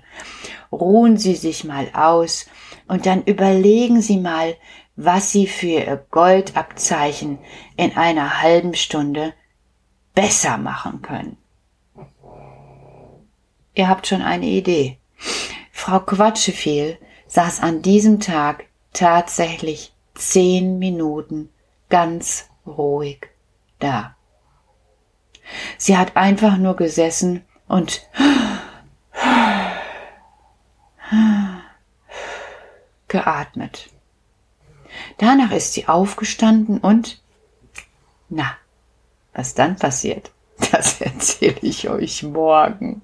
Ruhen 0.74 1.16
Sie 1.16 1.34
sich 1.34 1.64
mal 1.64 1.88
aus 1.94 2.46
und 2.88 3.06
dann 3.06 3.22
überlegen 3.22 4.02
Sie 4.02 4.18
mal, 4.18 4.56
was 4.96 5.32
Sie 5.32 5.46
für 5.46 5.66
Ihr 5.66 6.06
Goldabzeichen 6.10 7.38
in 7.76 7.96
einer 7.96 8.42
halben 8.42 8.74
Stunde 8.74 9.34
besser 10.14 10.58
machen 10.58 11.02
können. 11.02 11.36
Ihr 13.74 13.88
habt 13.88 14.06
schon 14.06 14.22
eine 14.22 14.46
Idee. 14.46 14.98
Frau 15.72 16.00
Quatscheviel 16.00 16.98
saß 17.26 17.60
an 17.60 17.82
diesem 17.82 18.20
Tag 18.20 18.66
tatsächlich 18.92 19.92
zehn 20.14 20.78
Minuten 20.78 21.50
ganz 21.88 22.48
ruhig 22.66 23.28
da. 23.80 24.14
Sie 25.76 25.96
hat 25.96 26.16
einfach 26.16 26.56
nur 26.56 26.76
gesessen 26.76 27.44
und 27.66 28.02
geatmet. 33.08 33.90
Danach 35.18 35.52
ist 35.52 35.74
sie 35.74 35.88
aufgestanden 35.88 36.78
und 36.78 37.20
na, 38.28 38.56
was 39.32 39.54
dann 39.54 39.76
passiert, 39.76 40.30
das 40.72 41.00
erzähle 41.00 41.58
ich 41.62 41.88
euch 41.88 42.22
morgen. 42.22 43.02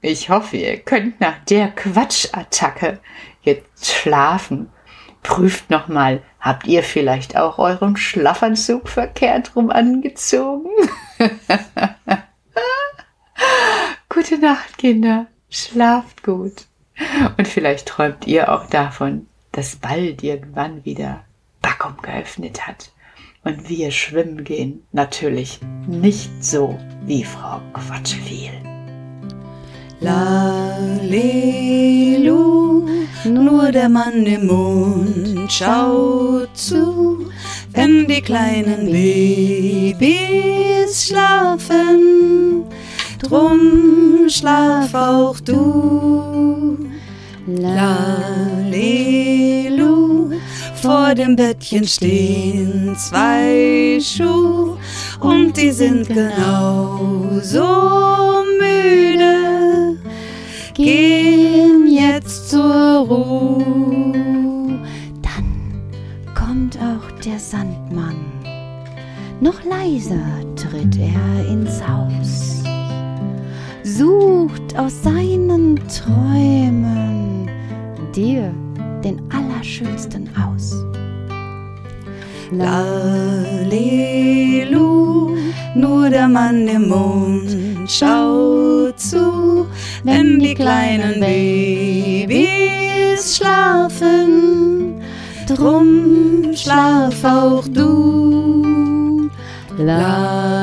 Ich 0.00 0.30
hoffe, 0.30 0.56
ihr 0.56 0.78
könnt 0.80 1.20
nach 1.20 1.44
der 1.44 1.70
Quatschattacke 1.70 3.00
jetzt 3.42 3.86
schlafen. 3.86 4.70
Prüft 5.22 5.70
nochmal, 5.70 6.22
habt 6.40 6.66
ihr 6.66 6.82
vielleicht 6.82 7.36
auch 7.36 7.58
euren 7.58 7.96
Schlafanzug 7.96 8.88
verkehrt 8.88 9.54
rum 9.54 9.70
angezogen? 9.70 10.70
Gute 14.08 14.38
Nacht, 14.38 14.78
Kinder. 14.78 15.26
Schlaft 15.50 16.22
gut. 16.22 16.66
Und 17.36 17.48
vielleicht 17.48 17.88
träumt 17.88 18.26
ihr 18.26 18.52
auch 18.52 18.66
davon, 18.66 19.26
dass 19.52 19.76
bald 19.76 20.22
irgendwann 20.22 20.84
wieder 20.84 21.24
Backum 21.60 21.96
geöffnet 22.02 22.66
hat 22.66 22.92
und 23.42 23.68
wir 23.68 23.90
schwimmen 23.90 24.44
gehen. 24.44 24.84
Natürlich 24.92 25.58
nicht 25.88 26.44
so 26.44 26.78
wie 27.04 27.24
Frau 27.24 27.60
Quatscheviel. 27.72 28.52
Lalelu, 29.98 30.86
nur 33.24 33.72
der 33.72 33.88
Mann 33.88 34.24
im 34.24 34.46
Mund 34.46 35.52
schaut 35.52 36.56
zu, 36.56 37.28
wenn 37.72 38.06
die 38.06 38.22
kleinen 38.22 38.86
Babys 38.86 41.06
schlafen. 41.06 42.66
Drum 43.22 44.28
schlaf 44.28 44.94
auch 44.94 45.38
du. 45.40 46.78
Lalelu, 47.46 48.80
vor 50.80 51.14
dem 51.14 51.36
Bettchen 51.36 51.86
stehen 51.86 52.96
zwei 52.96 53.98
Schuhe 54.00 54.78
und 55.20 55.56
die 55.56 55.72
sind 55.72 56.08
genauso 56.08 57.66
müde, 58.60 59.98
gehen 60.74 61.86
jetzt 61.88 62.50
zur 62.50 63.06
Ruhe. 63.08 64.80
Dann 65.22 65.82
kommt 66.34 66.78
auch 66.78 67.10
der 67.24 67.38
Sandmann. 67.38 68.16
Noch 69.40 69.62
leiser 69.64 70.20
tritt 70.54 70.98
er 70.98 71.48
ins 71.48 71.82
Haus, 71.86 72.59
sucht 73.96 74.76
aus 74.76 75.02
seinen 75.02 75.80
Träumen 75.88 77.50
dir 78.14 78.54
den 79.02 79.20
Allerschönsten 79.32 80.28
aus. 80.36 80.74
Lalelu, 82.52 83.76
nur 85.74 86.10
der 86.10 86.28
Mann 86.28 86.68
im 86.68 86.88
Mond 86.88 87.56
schaut 87.88 88.98
zu, 88.98 89.66
wenn 90.04 90.38
die 90.40 90.54
kleinen 90.54 91.20
Babys 91.20 92.36
schlafen. 93.36 95.00
Drum 95.46 96.52
schlaf 96.54 97.24
auch 97.24 97.66
du. 97.68 99.28
Lalelu, 99.78 100.59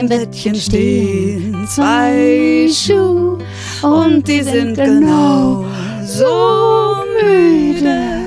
dem 0.00 0.08
Bettchen 0.08 0.54
stehen 0.54 1.66
zwei 1.66 2.68
Schuhe 2.70 3.38
und 3.82 4.26
die 4.26 4.42
sind 4.42 4.76
genau 4.76 5.64
so 6.04 6.94
müde. 7.22 8.22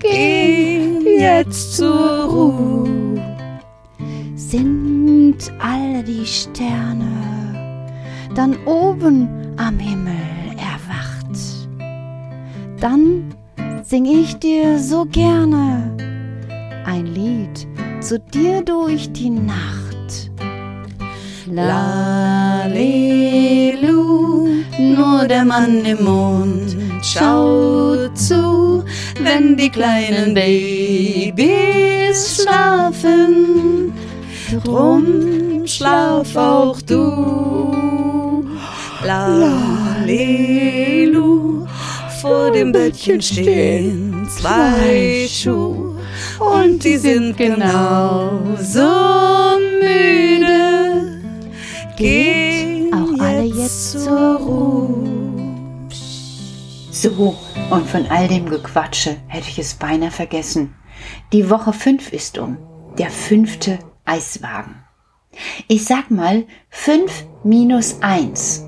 Geh 0.00 1.18
jetzt 1.18 1.76
zur 1.76 2.24
Ruhe. 2.24 3.22
Sind 4.34 5.36
all 5.58 6.02
die 6.02 6.26
Sterne 6.26 7.86
dann 8.34 8.56
oben 8.66 9.28
am 9.56 9.78
Himmel 9.78 10.14
erwacht? 10.56 11.68
Dann 12.80 13.32
sing 13.82 14.04
ich 14.06 14.34
dir 14.36 14.78
so 14.78 15.04
gerne 15.04 15.96
ein 16.84 17.06
Lied 17.06 17.66
zu 18.00 18.18
dir 18.18 18.62
durch 18.62 19.10
die 19.12 19.30
Nacht. 19.30 19.83
Lalelu, 21.46 22.72
nur 24.78 25.28
der 25.28 25.44
Mann 25.44 25.84
im 25.84 26.02
Mond 26.02 26.74
schaut 27.02 28.16
zu, 28.16 28.82
wenn 29.20 29.54
die 29.54 29.68
kleinen 29.68 30.32
Babys 30.32 32.42
schlafen. 32.42 33.92
Drum 34.64 35.66
schlaf 35.66 36.34
auch 36.34 36.80
du. 36.80 38.46
Lalelu, 39.04 40.46
vor 42.22 42.50
dem 42.52 42.72
Bettchen 42.72 43.20
stehen 43.20 44.26
zwei 44.30 45.26
Schuhe 45.28 45.92
und 46.40 46.82
die 46.82 46.96
sind 46.96 47.36
genau 47.36 48.40
so 48.58 49.53
zur 53.98 54.36
Ruhe. 54.36 55.88
So, 56.90 57.36
und 57.70 57.88
von 57.88 58.06
all 58.06 58.28
dem 58.28 58.48
Gequatsche 58.48 59.16
hätte 59.28 59.48
ich 59.48 59.58
es 59.58 59.74
beinahe 59.74 60.10
vergessen. 60.10 60.74
Die 61.32 61.50
Woche 61.50 61.72
5 61.72 62.12
ist 62.12 62.38
um. 62.38 62.58
Der 62.98 63.10
fünfte 63.10 63.78
Eiswagen. 64.04 64.76
Ich 65.68 65.84
sag 65.84 66.10
mal 66.10 66.44
5 66.70 67.24
minus 67.42 68.00
1. 68.00 68.66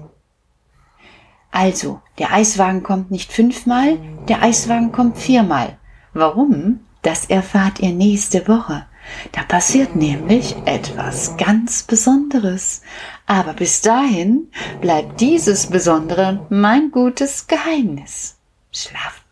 Also, 1.52 2.02
der 2.18 2.32
Eiswagen 2.32 2.82
kommt 2.82 3.10
nicht 3.10 3.32
fünfmal, 3.32 3.98
der 4.28 4.42
Eiswagen 4.42 4.92
kommt 4.92 5.16
viermal. 5.16 5.78
Warum? 6.12 6.80
Das 7.02 7.26
erfahrt 7.26 7.78
ihr 7.80 7.92
nächste 7.92 8.48
Woche. 8.48 8.86
Da 9.32 9.42
passiert 9.42 9.96
nämlich 9.96 10.56
etwas 10.64 11.36
ganz 11.36 11.84
Besonderes. 11.84 12.82
Aber 13.26 13.54
bis 13.54 13.80
dahin 13.80 14.50
bleibt 14.80 15.20
dieses 15.20 15.66
Besondere 15.66 16.46
mein 16.48 16.92
gutes 16.92 17.48
Geheimnis. 17.48 18.38
Schlaft 18.72 19.25